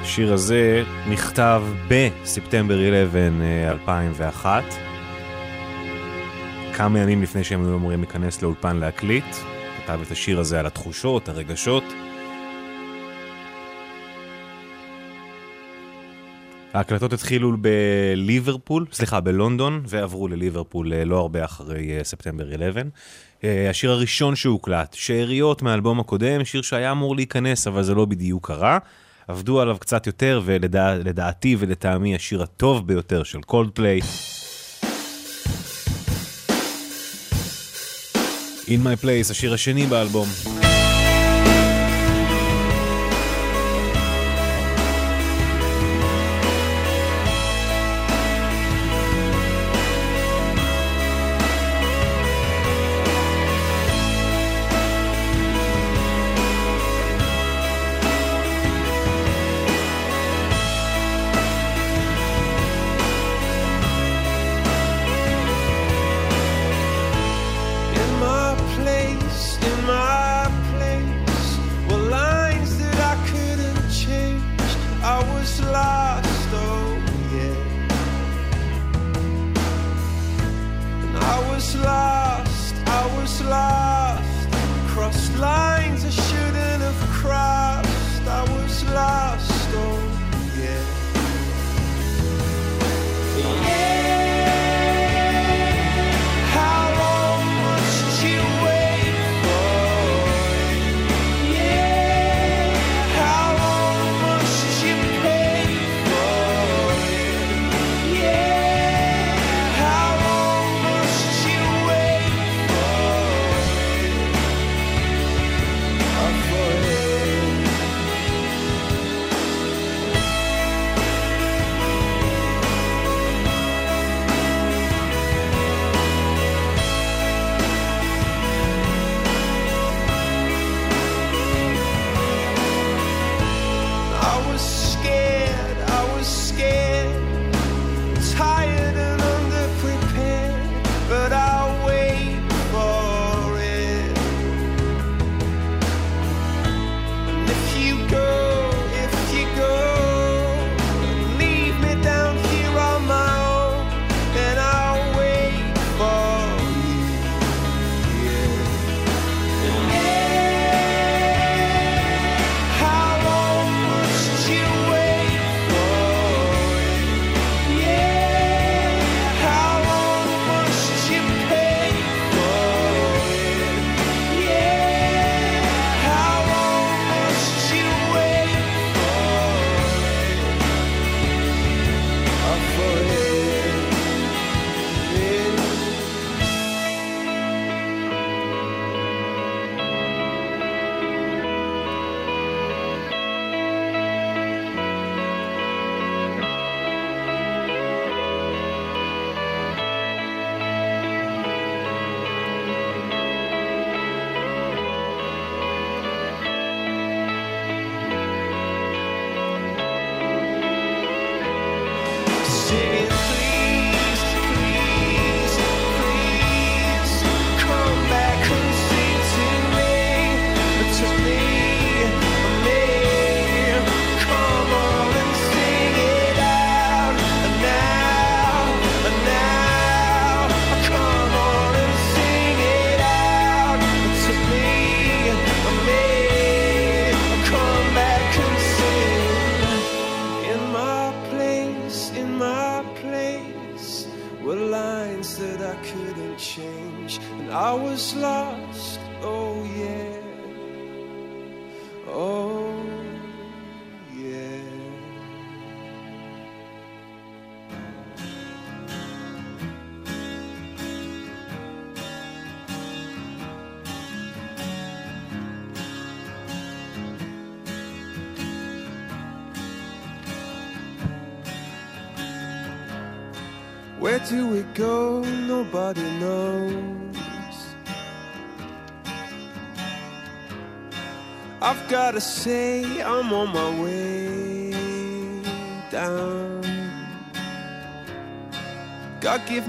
[0.00, 3.20] השיר הזה נכתב בספטמבר 11,
[3.72, 4.68] 2001, אה,
[6.74, 9.36] כמה ימים לפני שהם היו אמורים להיכנס לאולפן להקליט.
[9.82, 11.84] כתב את השיר הזה על התחושות, הרגשות.
[16.72, 22.82] ההקלטות התחילו בליברפול, סליחה, בלונדון, ועברו לליברפול אה, לא הרבה אחרי אה, ספטמבר 11.
[23.44, 28.46] אה, השיר הראשון שהוקלט, שאריות מהאלבום הקודם, שיר שהיה אמור להיכנס, אבל זה לא בדיוק
[28.46, 28.78] קרה.
[29.28, 34.00] עבדו עליו קצת יותר, ולדעתי ולדע, ולטעמי השיר הטוב ביותר של קולד פליי.
[38.66, 40.28] In My Place, השיר השני באלבום.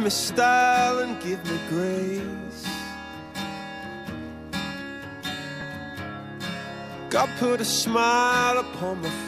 [0.03, 2.67] me style and give me grace.
[7.09, 9.22] God put a smile upon my face.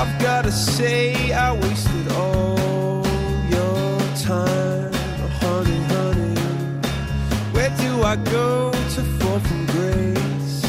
[0.00, 3.06] I've gotta say, I wasted all
[3.50, 4.90] your time,
[5.42, 6.40] honey, honey.
[7.52, 10.62] Where do I go to fall from grace?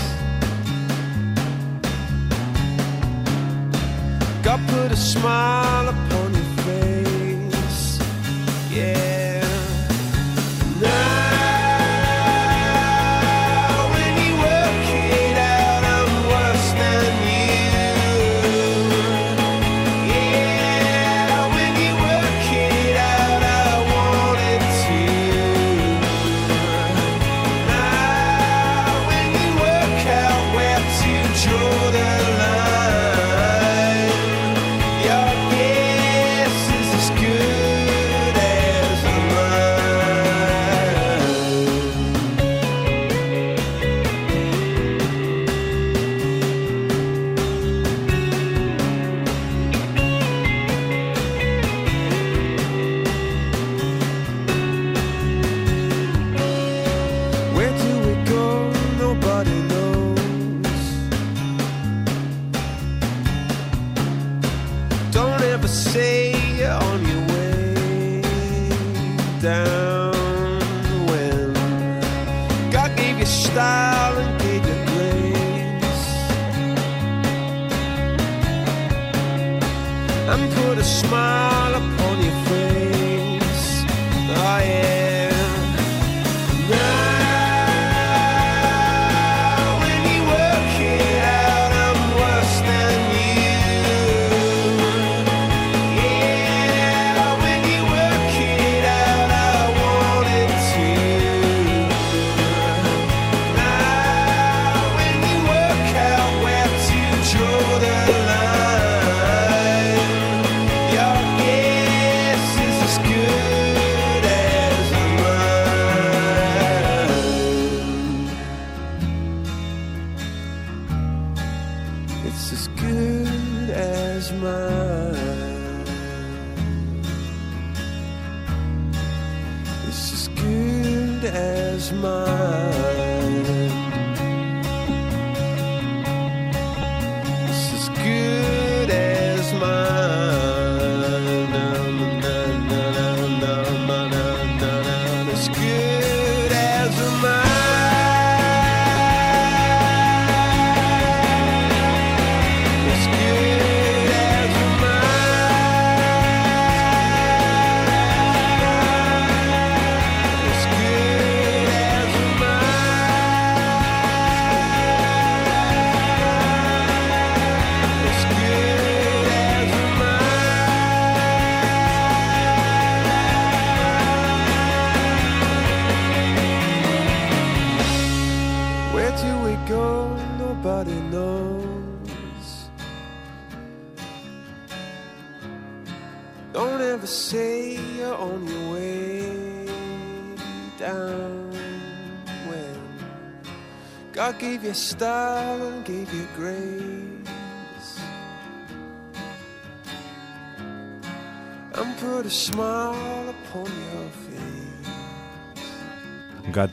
[4.43, 6.10] God put a smile upon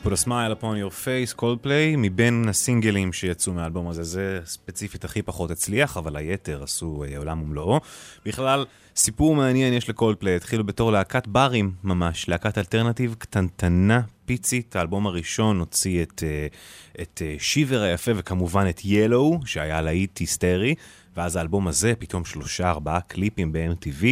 [0.02, 5.22] put a smile upon your face, Coldplay, מבין הסינגלים שיצאו מהאלבום הזה, זה ספציפית הכי
[5.22, 7.80] פחות הצליח, אבל היתר עשו אה, עולם ומלואו.
[8.26, 8.64] בכלל,
[8.96, 15.58] סיפור מעניין יש לקולדפליי, התחילו בתור להקת ברים ממש, להקת alternative קטנטנה, פיצית, האלבום הראשון
[15.58, 16.46] הוציא את, אה,
[17.02, 20.74] את אה, Shiver היפה וכמובן את Yellow, שהיה להיט היסטרי,
[21.16, 24.04] ואז האלבום הזה, פתאום שלושה ארבעה קליפים ב-MTV,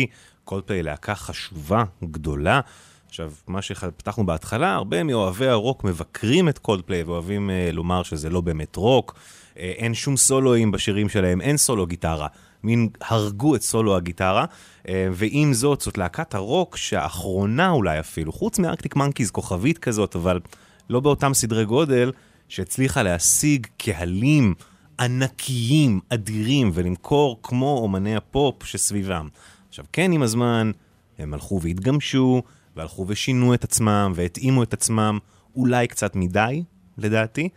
[0.44, 2.60] קולדפליי להקה חשובה, גדולה.
[3.16, 8.40] עכשיו, מה שפתחנו בהתחלה, הרבה מאוהבי הרוק מבקרים את קולדפליי ואוהבים אה, לומר שזה לא
[8.40, 9.14] באמת רוק.
[9.58, 12.26] אה, אין שום סולואים בשירים שלהם, אין סולו גיטרה.
[12.62, 14.44] מין הרגו את סולו הגיטרה,
[14.88, 20.40] אה, ועם זאת, זאת להקת הרוק שהאחרונה אולי אפילו, חוץ מארקטיק מנקיז, כוכבית כזאת, אבל
[20.90, 22.12] לא באותם סדרי גודל,
[22.48, 24.54] שהצליחה להשיג קהלים
[25.00, 29.28] ענקיים, אדירים, ולמכור כמו אומני הפופ שסביבם.
[29.68, 30.70] עכשיו, כן, עם הזמן,
[31.18, 32.42] הם הלכו והתגמשו,
[32.76, 35.18] והלכו ושינו את עצמם, והתאימו את עצמם,
[35.56, 36.64] אולי קצת מדי,
[36.98, 37.48] לדעתי,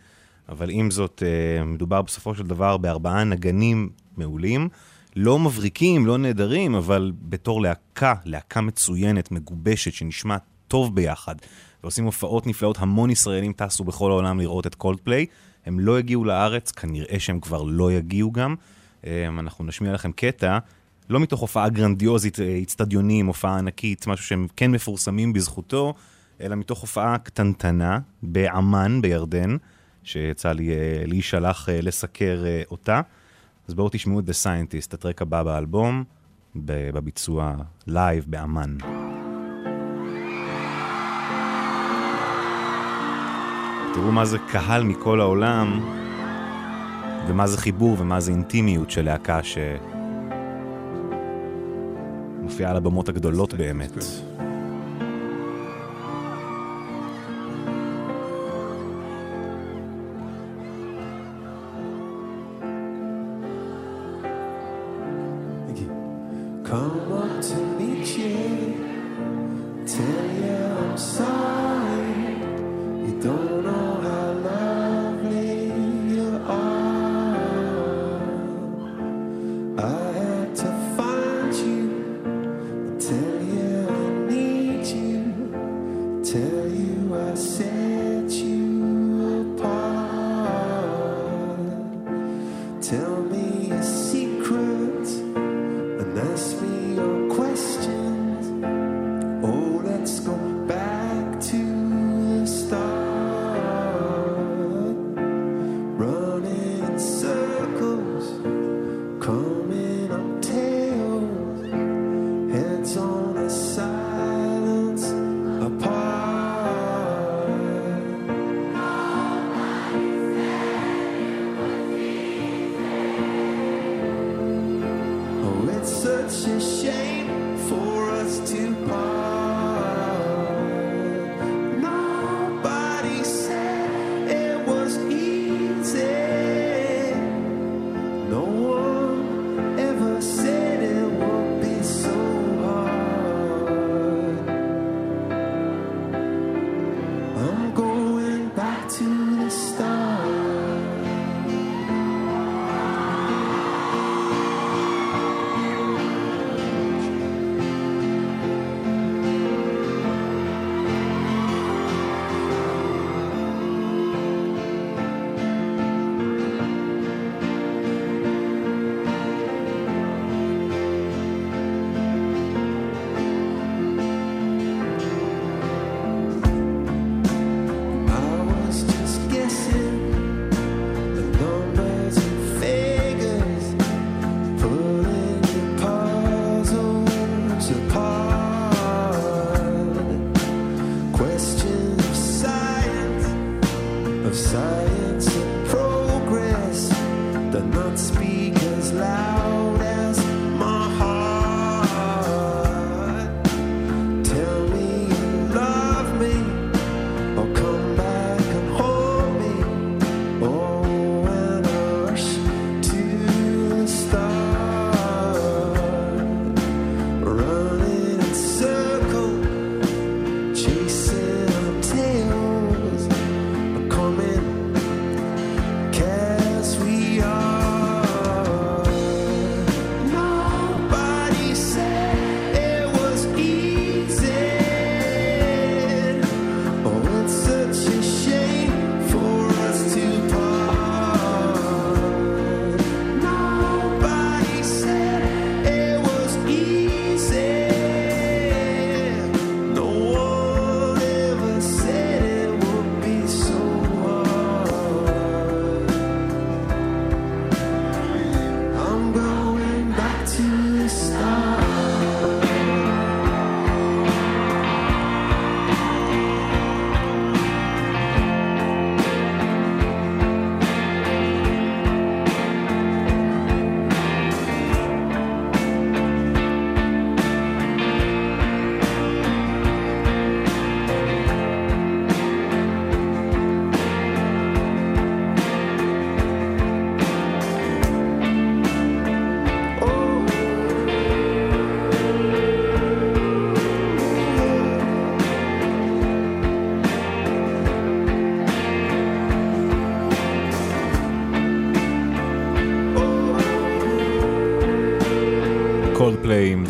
[0.48, 4.68] אבל עם זאת, אה, מדובר בסופו של דבר בארבעה נגנים מעולים,
[5.16, 11.34] לא מבריקים, לא נהדרים, אבל בתור להקה, להקה מצוינת, מגובשת, שנשמעת טוב ביחד,
[11.82, 15.26] ועושים הופעות נפלאות, המון ישראלים טסו בכל העולם לראות את קולדפליי.
[15.66, 18.54] הם לא הגיעו לארץ, כנראה שהם כבר לא יגיעו גם.
[19.06, 20.58] אה, אנחנו נשמיע לכם קטע,
[21.10, 25.94] לא מתוך הופעה גרנדיוזית, אה, אצטדיונים, הופעה ענקית, משהו שהם כן מפורסמים בזכותו,
[26.40, 29.56] אלא מתוך הופעה קטנטנה בעמאן, בירדן,
[30.02, 33.00] שיצא לי אה, להישלח אה, לסקר אה, אותה.
[33.68, 36.04] אז בואו תשמעו את The Scientist, ה track הבא באלבום,
[36.56, 37.54] בביצוע
[37.86, 38.76] live בעמאן.
[43.94, 45.80] תראו מה זה קהל מכל העולם,
[47.28, 49.42] ומה זה חיבור ומה זה אינטימיות של להקה
[52.50, 53.90] שמופיעה על הבמות הגדולות באמת.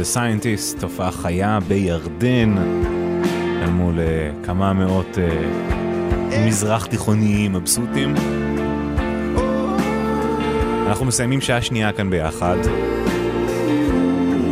[0.00, 2.54] The Scientist, תופעה חיה בירדן,
[3.62, 8.14] אל מול אה, כמה מאות אה, מזרח תיכוניים מבסוטים.
[10.86, 12.56] אנחנו מסיימים שעה שנייה כאן ביחד,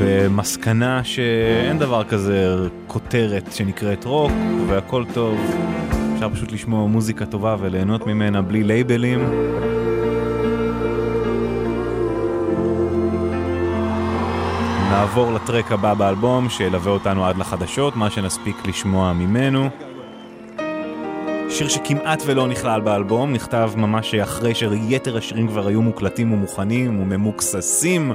[0.00, 2.56] במסקנה שאין דבר כזה
[2.86, 4.32] כותרת שנקראת רוק
[4.66, 5.38] והכל טוב,
[6.14, 9.20] אפשר פשוט לשמוע מוזיקה טובה וליהנות ממנה בלי לייבלים.
[14.90, 19.68] נעבור ל track הבא באלבום שילווה אותנו עד לחדשות, מה שנספיק לשמוע ממנו.
[21.50, 28.12] שיר שכמעט ולא נכלל באלבום, נכתב ממש אחרי שיתר השירים כבר היו מוקלטים ומוכנים וממוקססים,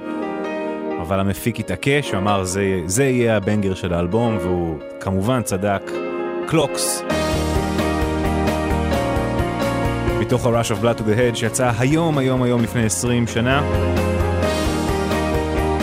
[1.02, 5.92] אבל המפיק התעקש ואמר זה, זה יהיה ה banger של האלבום, והוא כמובן צדק,
[6.48, 7.04] Clocks.
[10.20, 13.62] מתוך ה-Rush of Blood to the Head שיצא היום, היום, היום לפני 20 שנה.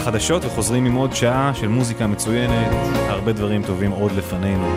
[0.05, 2.73] חדשות וחוזרים עם עוד שעה של מוזיקה מצוינת,
[3.09, 4.77] הרבה דברים טובים עוד לפנינו.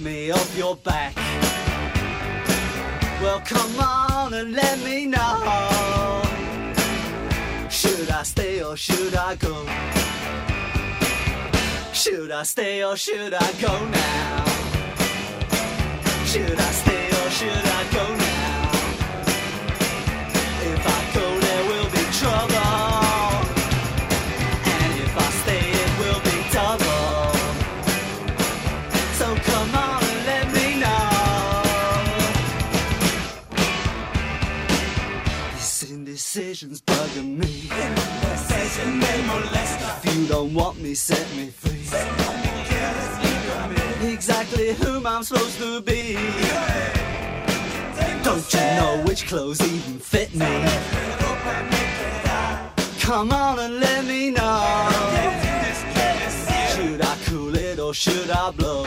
[0.00, 1.14] me off your back,
[3.20, 6.22] well come on and let me know.
[7.68, 9.66] Should I stay or should I go?
[11.92, 14.44] Should I stay or should I go now?
[16.24, 18.29] Should I stay or should I go now?
[36.50, 37.68] Indecision's bugging me.
[40.02, 41.78] If you don't want me, set me free.
[44.12, 46.14] Exactly whom I'm supposed to be.
[48.24, 50.64] Don't you know which clothes even fit me?
[52.98, 54.88] Come on and let me know.
[56.74, 58.86] Should I cool it or should I blow?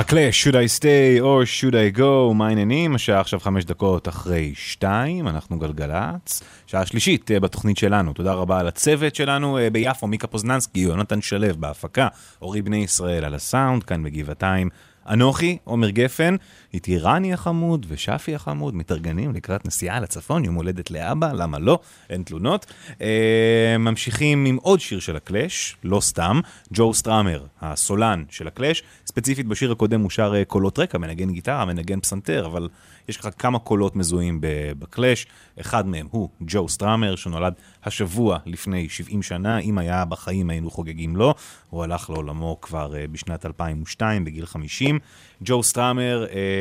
[0.00, 2.94] הקלאש, should I stay or should I go, מה העניינים?
[2.94, 6.42] השעה עכשיו חמש דקות אחרי שתיים, אנחנו גלגלצ.
[6.66, 11.20] שעה שלישית אה, בתוכנית שלנו, תודה רבה על הצוות שלנו אה, ביפו, מיקה פוזננסקי, יונתן
[11.20, 12.08] שלו בהפקה,
[12.42, 14.68] אורי בני ישראל על הסאונד, כאן בגבעתיים.
[15.08, 16.36] אנוכי, עומר גפן,
[16.74, 21.78] איתי רני החמוד ושפי החמוד, מתארגנים לקראת נסיעה לצפון, יום הולדת לאבא, למה לא?
[22.10, 22.66] אין תלונות.
[23.00, 26.40] אה, ממשיכים עם עוד שיר של הקלאש, לא סתם,
[26.72, 31.64] ג'ו סטראמר, הסולן של הקלאש, ספציפית בשיר הקודם הוא שר אה, קולות רקע, מנגן גיטרה,
[31.64, 32.68] מנגן פסנתר, אבל
[33.08, 34.38] יש לך כמה קולות מזוהים
[34.78, 35.26] בקלאש,
[35.60, 41.16] אחד מהם הוא ג'ו סטראמר, שנולד השבוע לפני 70 שנה, אם היה בחיים היינו חוגגים
[41.16, 41.34] לו,
[41.70, 44.98] הוא הלך לעולמו כבר אה, בשנת 2002, בגיל 50.
[45.42, 46.59] ג'ו סטראמר, אה,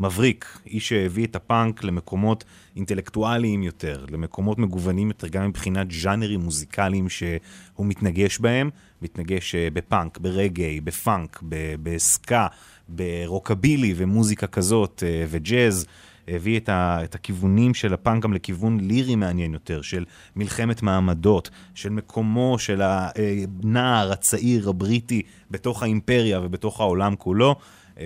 [0.00, 2.44] מבריק, איש שהביא את הפאנק למקומות
[2.76, 8.70] אינטלקטואליים יותר, למקומות מגוונים יותר, גם מבחינת ז'אנרים מוזיקליים שהוא מתנגש בהם,
[9.02, 11.42] מתנגש אה, בפאנק, ברגאיי, בפאנק,
[11.82, 12.46] בסקה,
[12.88, 15.86] ברוקבילי ומוזיקה כזאת, אה, וג'אז.
[16.28, 20.04] הביא את, ה, את הכיוונים של הפאנק גם לכיוון לירי מעניין יותר, של
[20.36, 27.56] מלחמת מעמדות, של מקומו של הנער הצעיר הבריטי בתוך האימפריה ובתוך העולם כולו.
[28.00, 28.04] אה,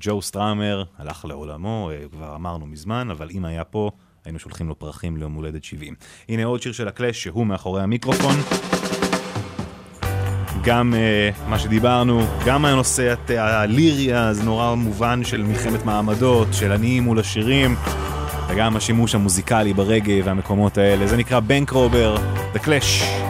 [0.00, 3.90] ג'ו סטראמר הלך לעולמו, אה, כבר אמרנו מזמן, אבל אם היה פה,
[4.24, 5.94] היינו שולחים לו פרחים ליום הולדת 70.
[6.28, 8.36] הנה עוד שיר של הקלאש שהוא מאחורי המיקרופון.
[10.66, 17.02] גם uh, מה שדיברנו, גם הנושא הלירי אז נורא מובן של מלחמת מעמדות, של עניים
[17.02, 17.76] מול עשירים,
[18.48, 21.06] וגם השימוש המוזיקלי ברגעי והמקומות האלה.
[21.06, 22.16] זה נקרא בנק רובר,
[22.54, 23.25] The Clash.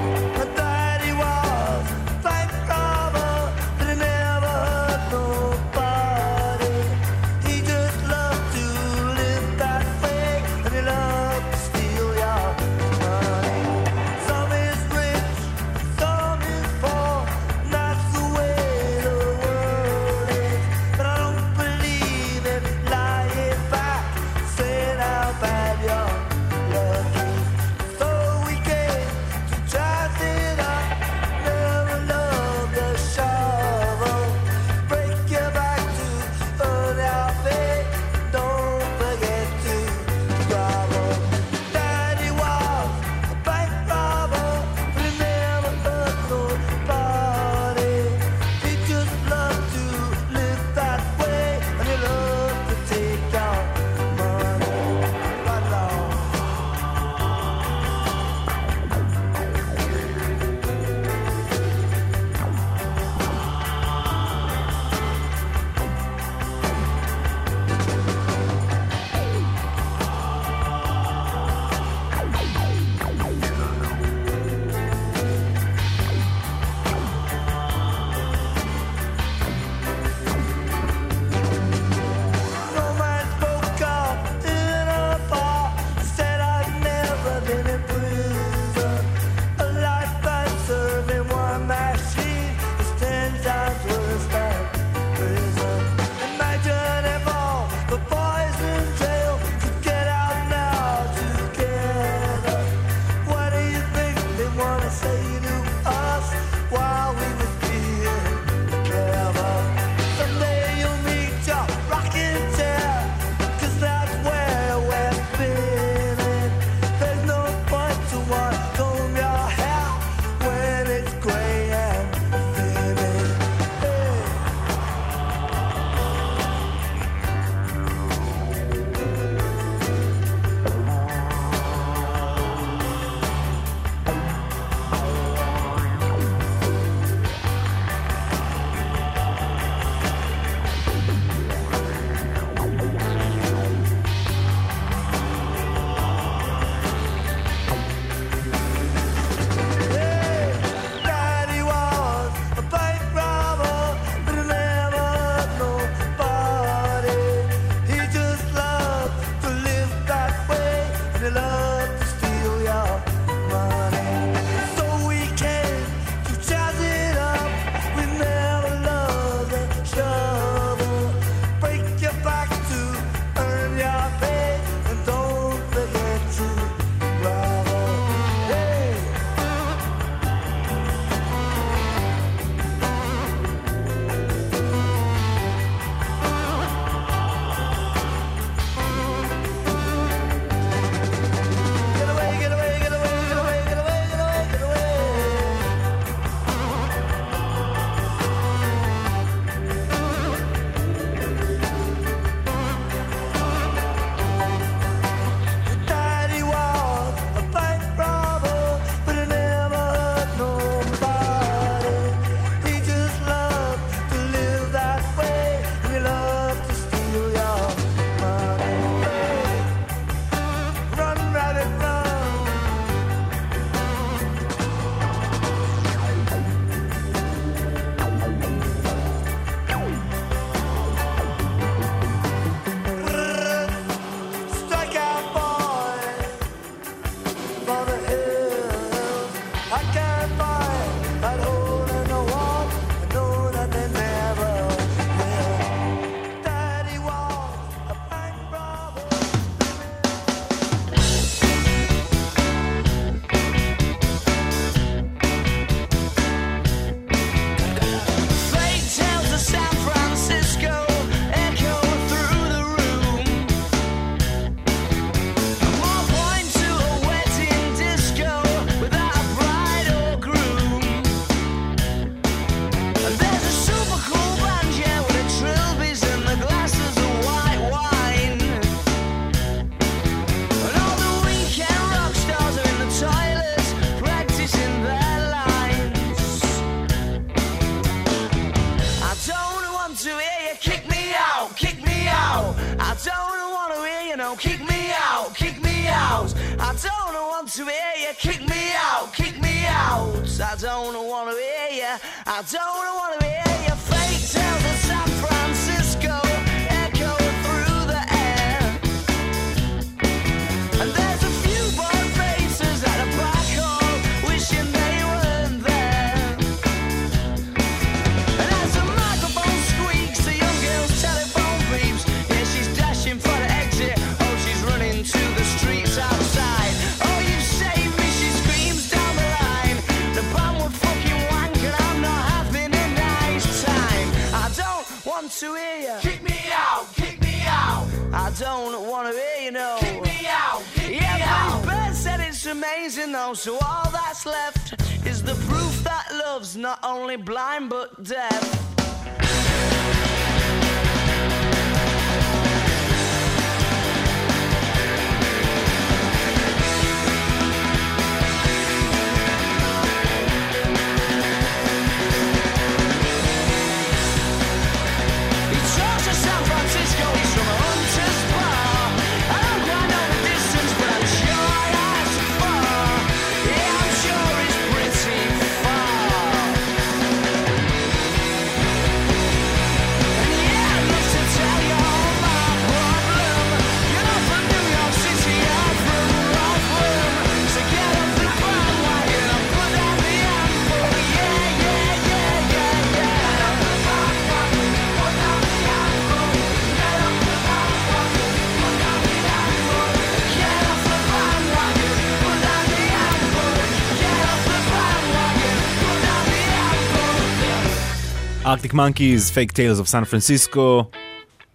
[408.56, 410.84] Arctic Monkeys, Fake Tales of San Francisco,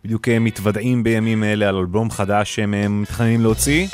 [0.05, 3.87] בדיוק הם מתוודעים בימים אלה על אלבום חדש שהם אה, מתכננים להוציא,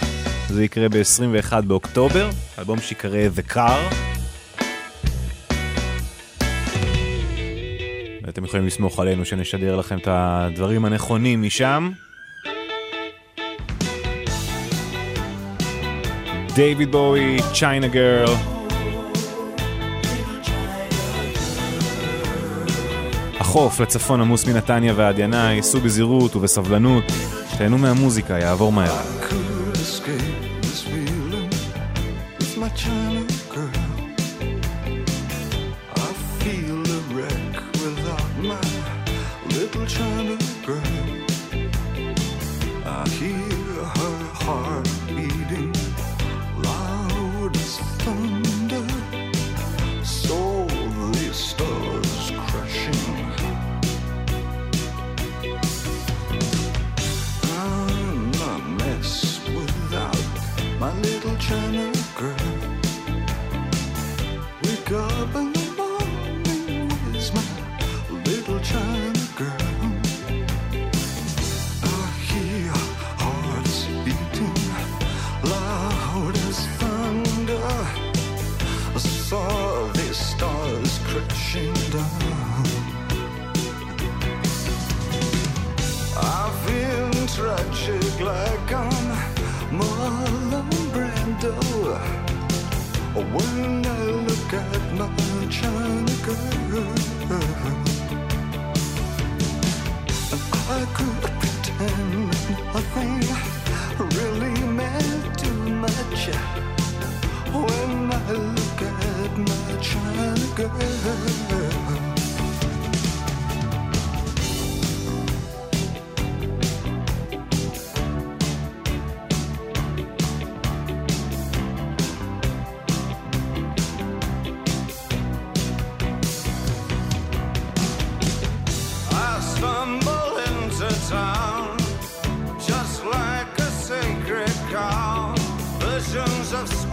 [0.49, 2.29] זה יקרה ב-21 באוקטובר,
[2.59, 3.95] אלבום שיקרא The Car.
[8.23, 11.91] ואתם יכולים לסמוך עלינו שנשדר לכם את הדברים הנכונים משם.
[16.55, 18.56] דייוויד בואי, China Girl.
[23.57, 27.03] החוף לצפון עמוס מנתניה ועד ינאי, סעו בזהירות ובסבלנות,
[27.57, 29.46] תהנו מהמוזיקה, יעבור מהר.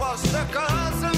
[0.05, 1.14] posso da casa.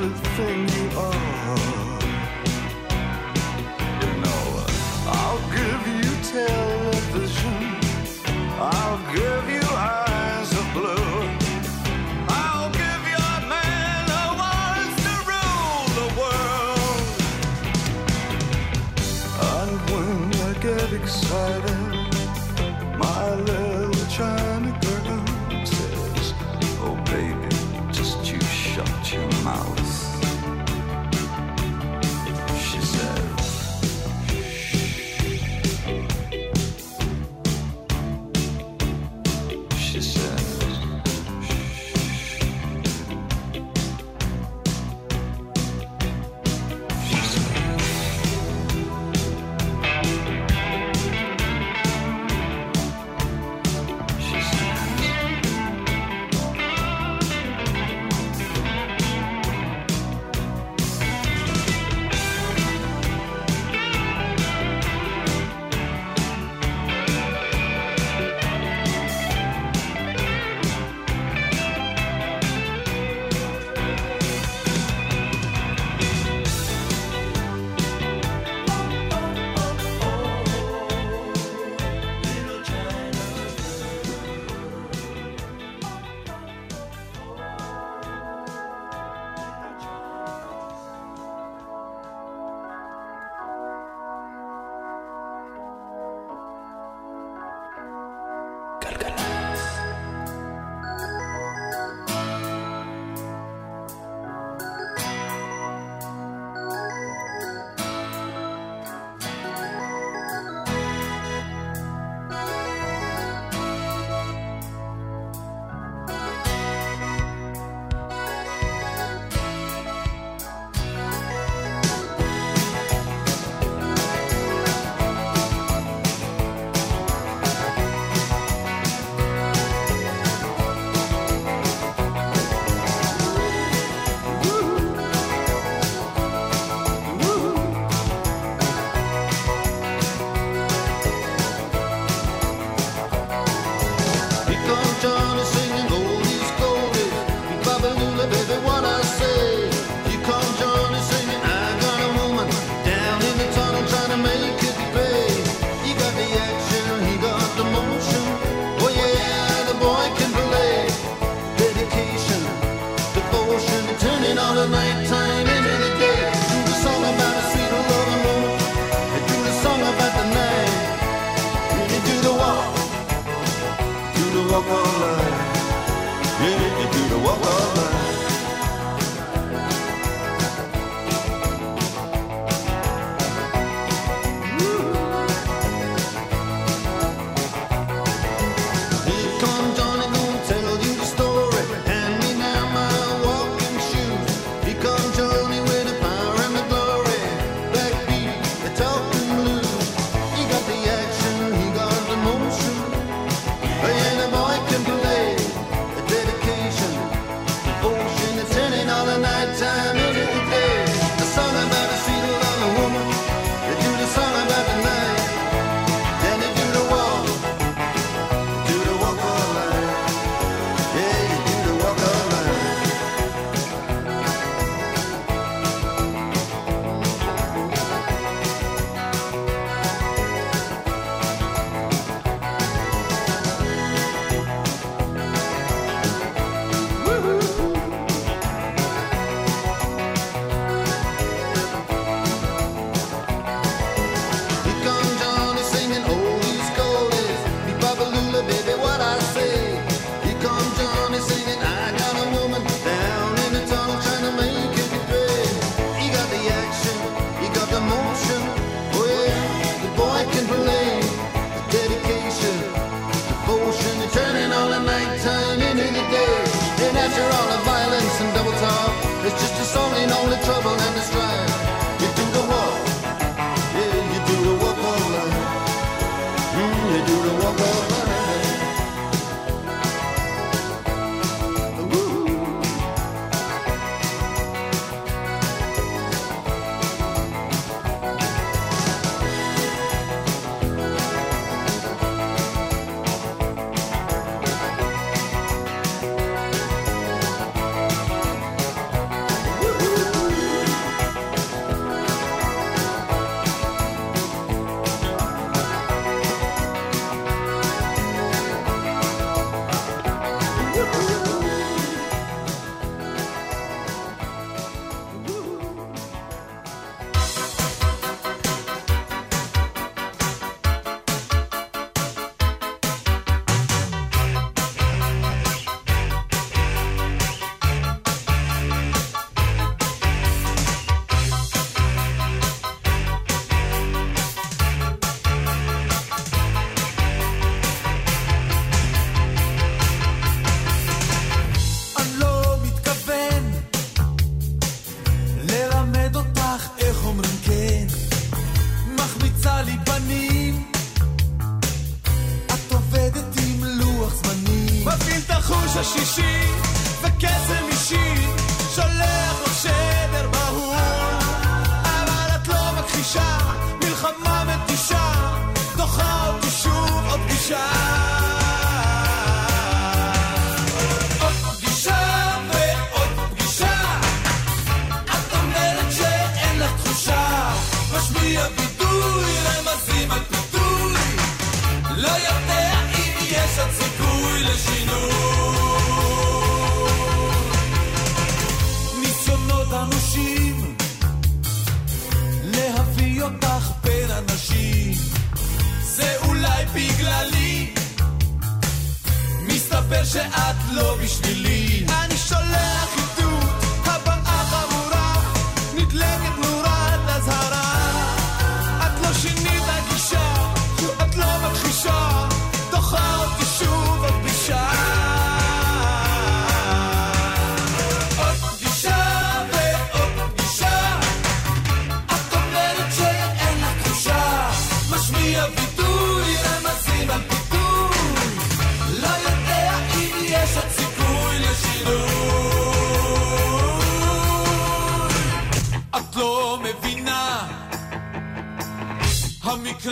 [0.00, 1.17] Everything you are.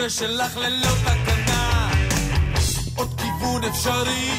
[0.09, 1.91] שלך ללא תקנה.
[2.97, 4.36] עוד כיוון אפשרי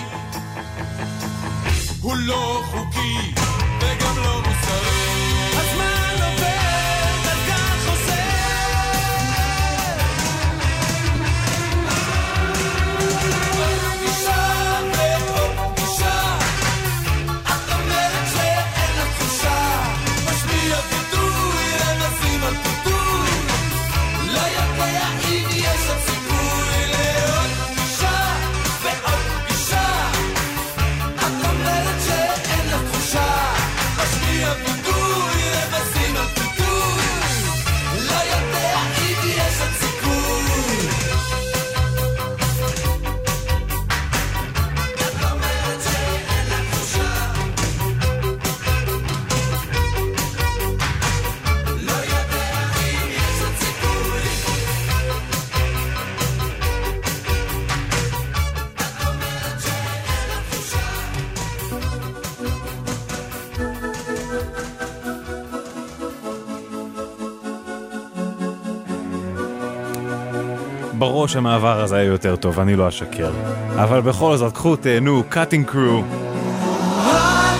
[71.17, 73.31] מראש המעבר הזה היה יותר טוב, אני לא אשקר.
[73.75, 76.03] אבל בכל זאת, קחו, תהנו, קאטינג קרו,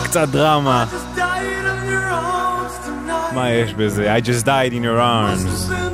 [0.04, 0.86] קצת דרמה.
[3.36, 4.16] מה יש בזה?
[4.16, 5.87] I just died in your arms.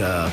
[0.00, 0.30] uh,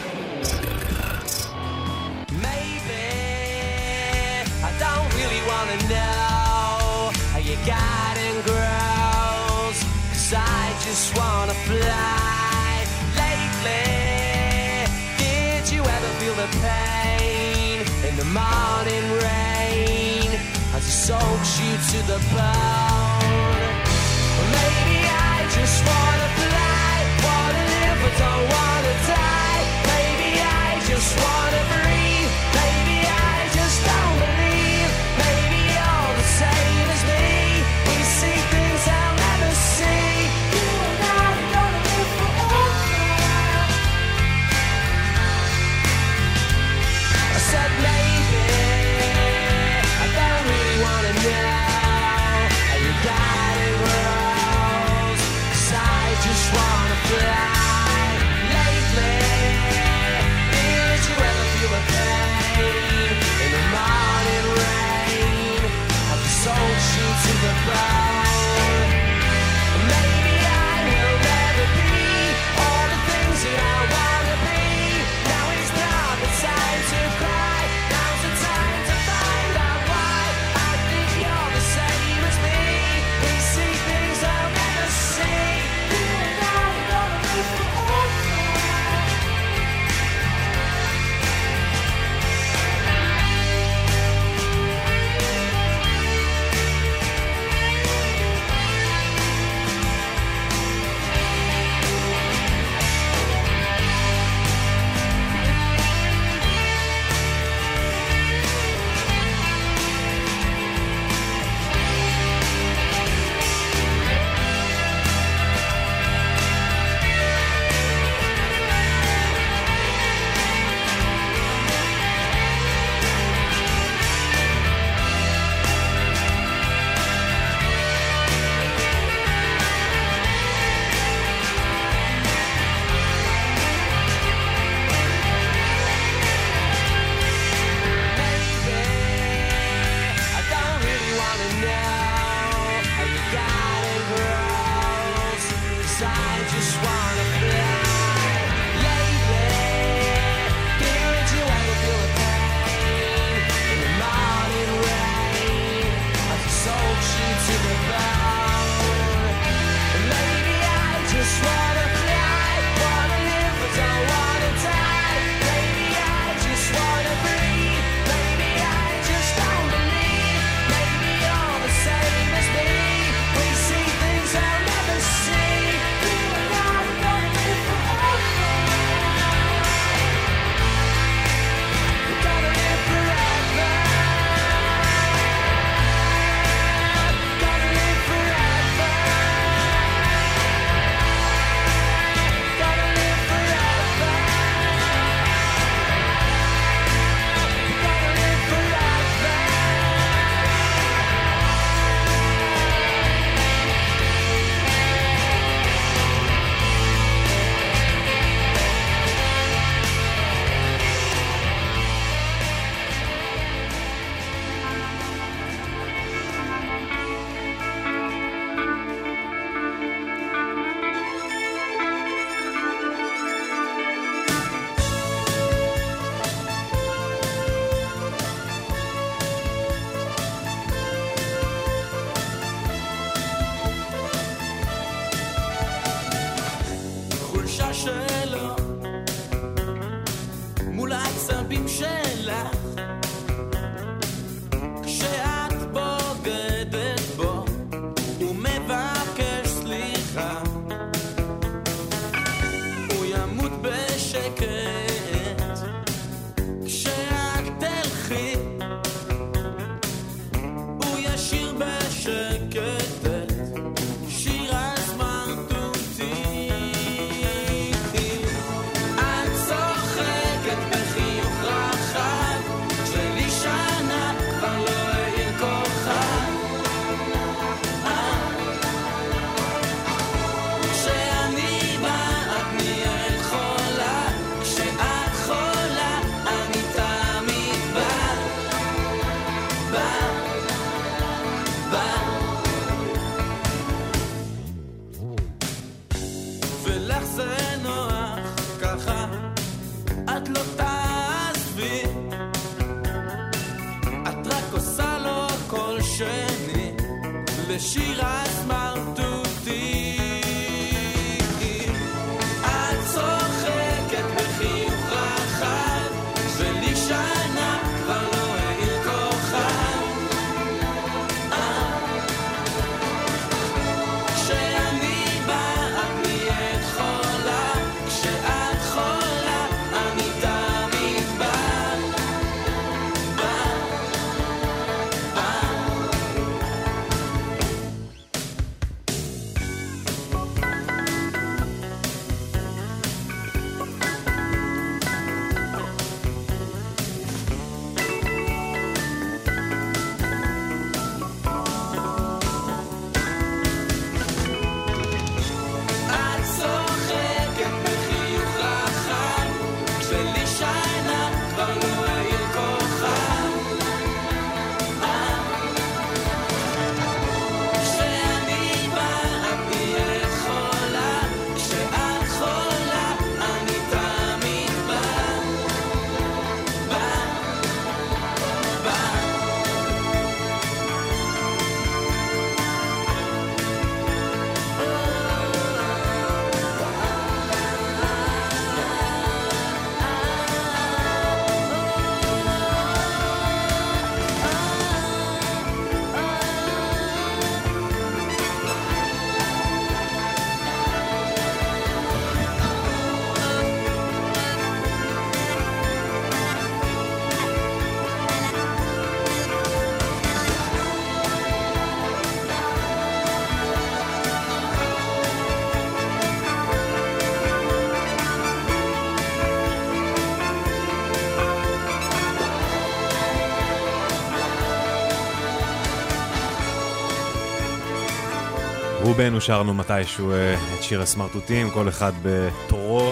[428.97, 432.91] רובנו שרנו מתישהו אה, את שיר הסמרטוטים, כל אחד בתורו.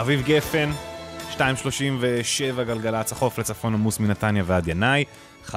[0.00, 0.70] אביב גפן,
[1.30, 5.04] 237 גלגלצ, החוף לצפון עמוס מנתניה ועד ינאי,
[5.46, 5.52] 1-800-891-8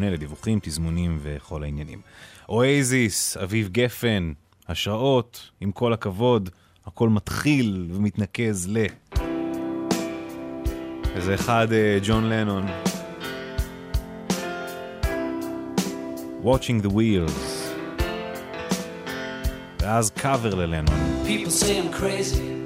[0.00, 2.00] לדיווחים, תזמונים וכל העניינים.
[2.48, 4.32] אוייזיס, אביב גפן,
[4.68, 6.50] השראות, עם כל הכבוד,
[6.86, 8.86] הכל מתחיל ומתנקז ל...
[11.16, 12.66] איזה אחד, אה, ג'ון לנון.
[16.44, 17.53] Watching the Wheels.
[19.84, 20.94] ואז קאבר ללנון.
[21.26, 22.63] People say I'm crazy.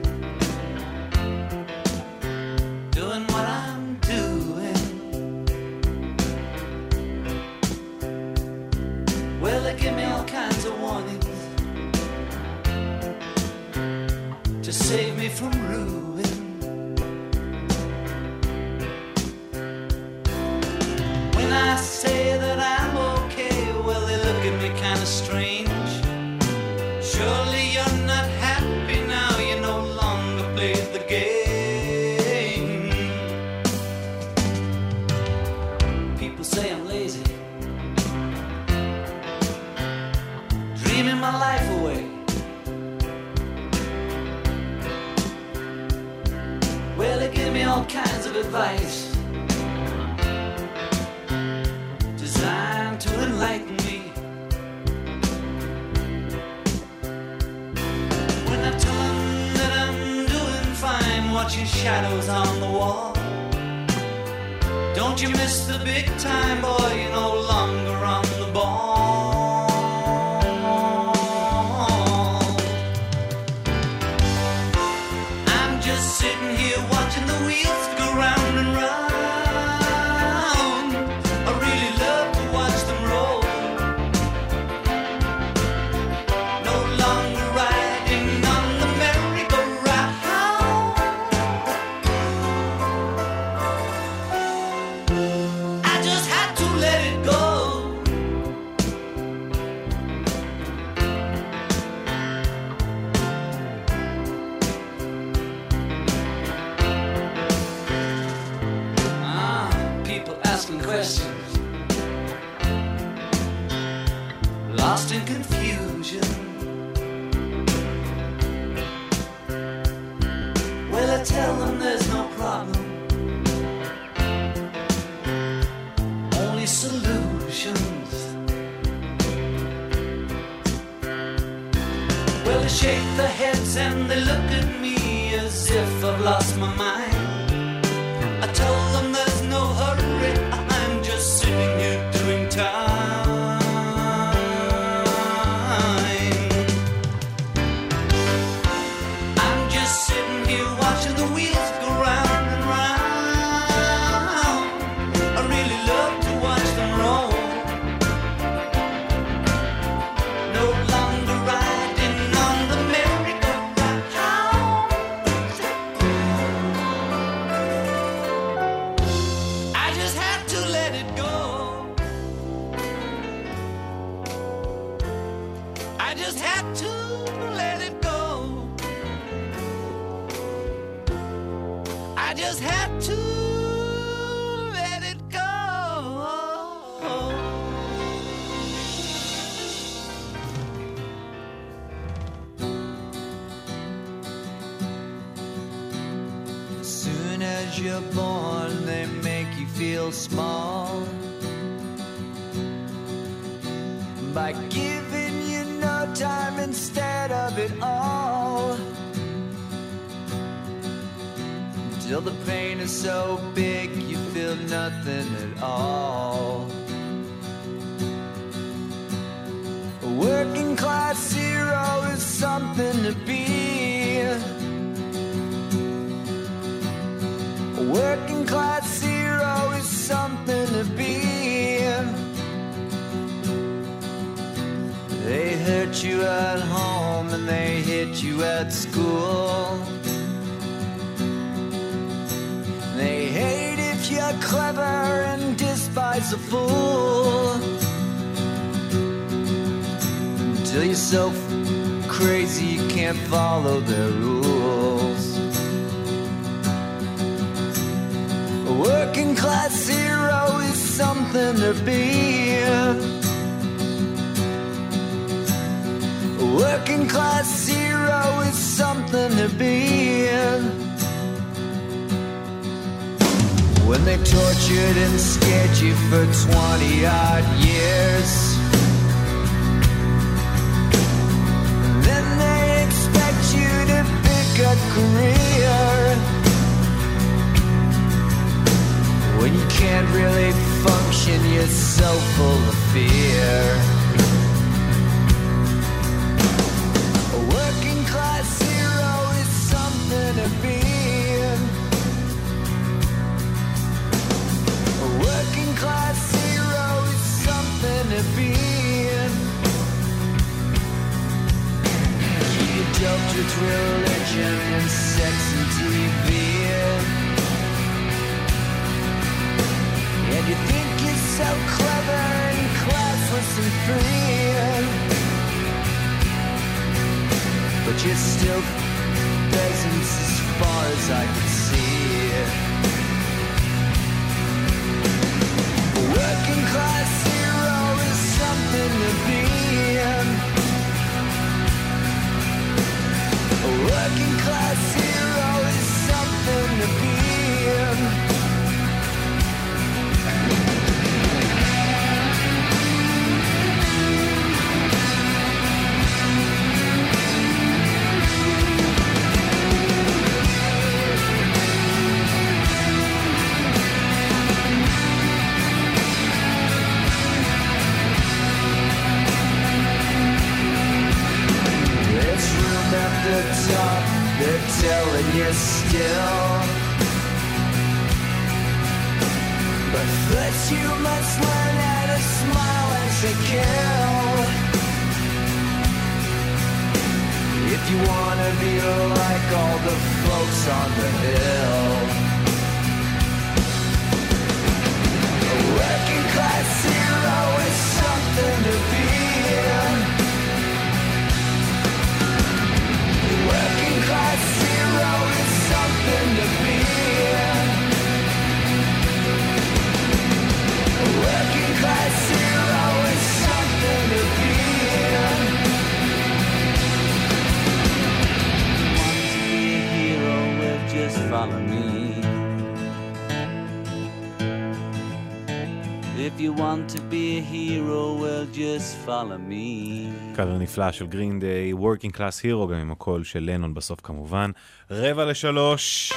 [429.09, 430.37] follow me.
[430.37, 434.51] קאבר נפלא של גרין דיי, Working Class Hero, גם עם הקול של לנון בסוף כמובן.
[434.91, 436.13] רבע לשלוש.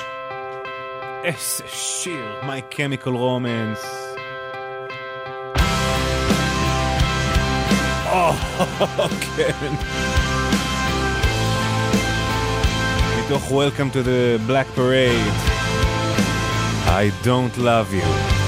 [1.23, 3.85] איזה שיר, My Chemical Romance.
[9.35, 9.71] כן.
[13.19, 15.35] מתוך Welcome to the Black Parade,
[16.87, 18.40] I don't love you.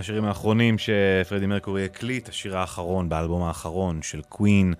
[0.00, 4.74] מהשירים האחרונים שפרדי מרקורי הקליט, השיר האחרון באלבום האחרון של קווין,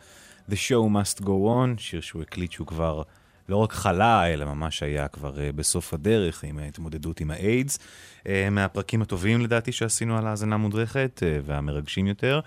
[0.50, 3.02] The Show Must Go On, שיר שהוא הקליט שהוא כבר
[3.49, 7.78] לא רק חלה, אלא ממש היה כבר אה, בסוף הדרך עם ההתמודדות עם האיידס.
[8.26, 12.40] אה, מהפרקים הטובים לדעתי שעשינו על האזנה מודרכת, אה, והמרגשים יותר.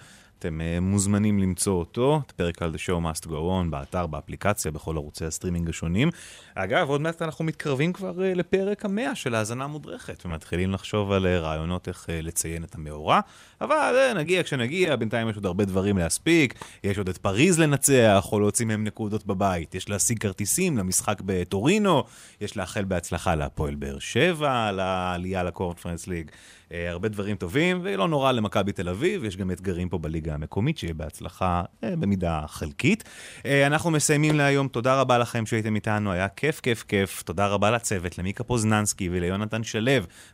[0.46, 4.72] אתם אה, מוזמנים למצוא אותו, את פרק על The Show Must Go On, באתר, באפליקציה,
[4.72, 6.10] בכל ערוצי הסטרימינג השונים.
[6.56, 11.28] אגב, עוד מעט אנחנו מתקרבים כבר אה, לפרק המאה של האזנה מודרכת, ומתחילים לחשוב על
[11.28, 13.20] אה, רעיונות איך לציין את המאורע,
[13.62, 18.40] אבל נגיע כשנגיע, בינתיים יש עוד הרבה דברים להספיק, יש עוד את פריז לנצח, או
[18.40, 22.04] להוציא מהם נקודות בבית, יש להשיג כרטיסים למשחק בטורינו,
[22.42, 26.32] יש לאחל בהצלחה להפועל באר שבע, לעלייה לקורנפרנס ליג.
[26.74, 30.78] אה, הרבה דברים טובים, ולא נורא למכבי תל אביב, יש גם אתגרים פה בליגה המקומית,
[30.78, 33.04] שיהיה בהצלחה אה, במידה חלקית.
[33.46, 37.22] אה, אנחנו מסיימים להיום, תודה רבה לכם שהייתם איתנו, היה כיף, כיף, כיף.
[37.22, 39.84] תודה רבה לצוות, למיקה פוזננסקי וליונתן שלו,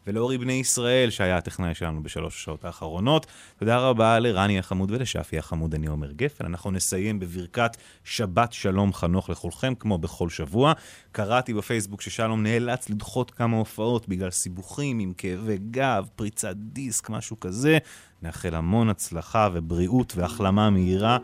[0.07, 3.25] ולאורי בני ישראל, שהיה הטכנאי שלנו בשלוש השעות האחרונות.
[3.59, 6.45] תודה רבה לרני החמוד ולשפי החמוד, אני עומר גפן.
[6.45, 10.73] אנחנו נסיים בברכת שבת שלום חנוך לכולכם, כמו בכל שבוע.
[11.11, 17.39] קראתי בפייסבוק ששלום נאלץ לדחות כמה הופעות בגלל סיבוכים עם כאבי גב, פריצת דיסק, משהו
[17.39, 17.77] כזה.
[18.21, 21.17] נאחל המון הצלחה ובריאות והחלמה מהירה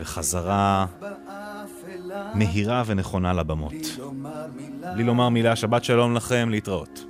[0.00, 0.86] וחזרה
[2.34, 3.72] מהירה ונכונה לבמות.
[4.94, 7.04] בלי לומר מילה, שבת שלום לכם, להתראות.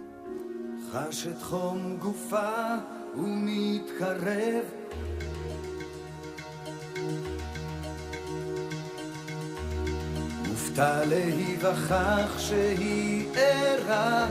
[0.92, 2.76] חש את חום גופה
[3.16, 4.64] ומתקרב
[10.48, 14.26] מופתע להיווכח שהיא ערה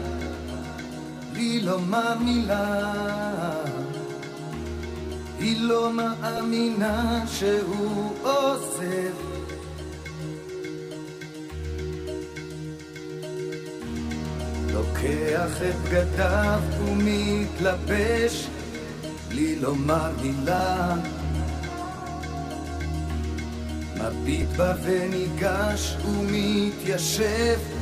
[1.37, 2.81] בלי לומר מילה
[5.39, 9.13] היא לא מאמינה שהוא עוזב.
[14.73, 18.47] לוקח את בגדיו ומתלבש
[19.27, 20.95] בלי לומר מילה.
[23.95, 27.76] מביט בה וניגש ומתיישב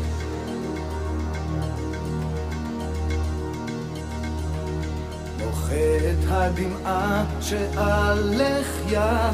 [5.56, 9.32] מוחה את הדמעה שעל לחיה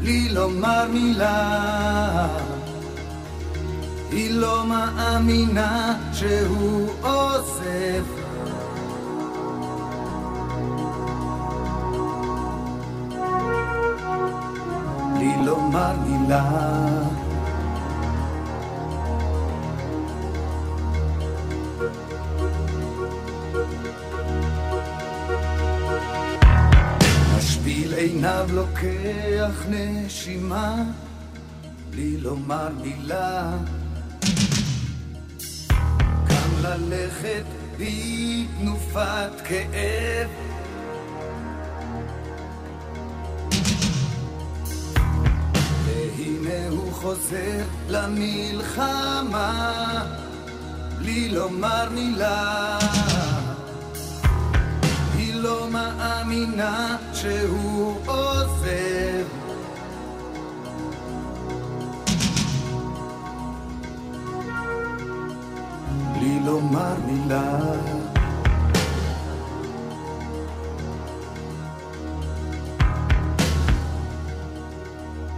[0.00, 2.26] בלי לומר מילה.
[4.10, 8.04] היא לא מאמינה שהוא עוזב.
[15.14, 17.27] בלי לומר מילה
[28.18, 30.74] עיניו לוקח נשימה
[31.90, 33.52] בלי לומר מילה.
[36.28, 37.44] קם ללכת
[37.78, 40.28] בתנופת כאב.
[45.84, 49.52] והנה הוא חוזר למלחמה
[50.98, 52.78] בלי לומר מילה
[55.38, 59.26] לא מאמינה שהוא עוזב
[66.12, 67.58] בלי לומר מילה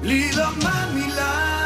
[0.00, 1.59] בלי לומר מילה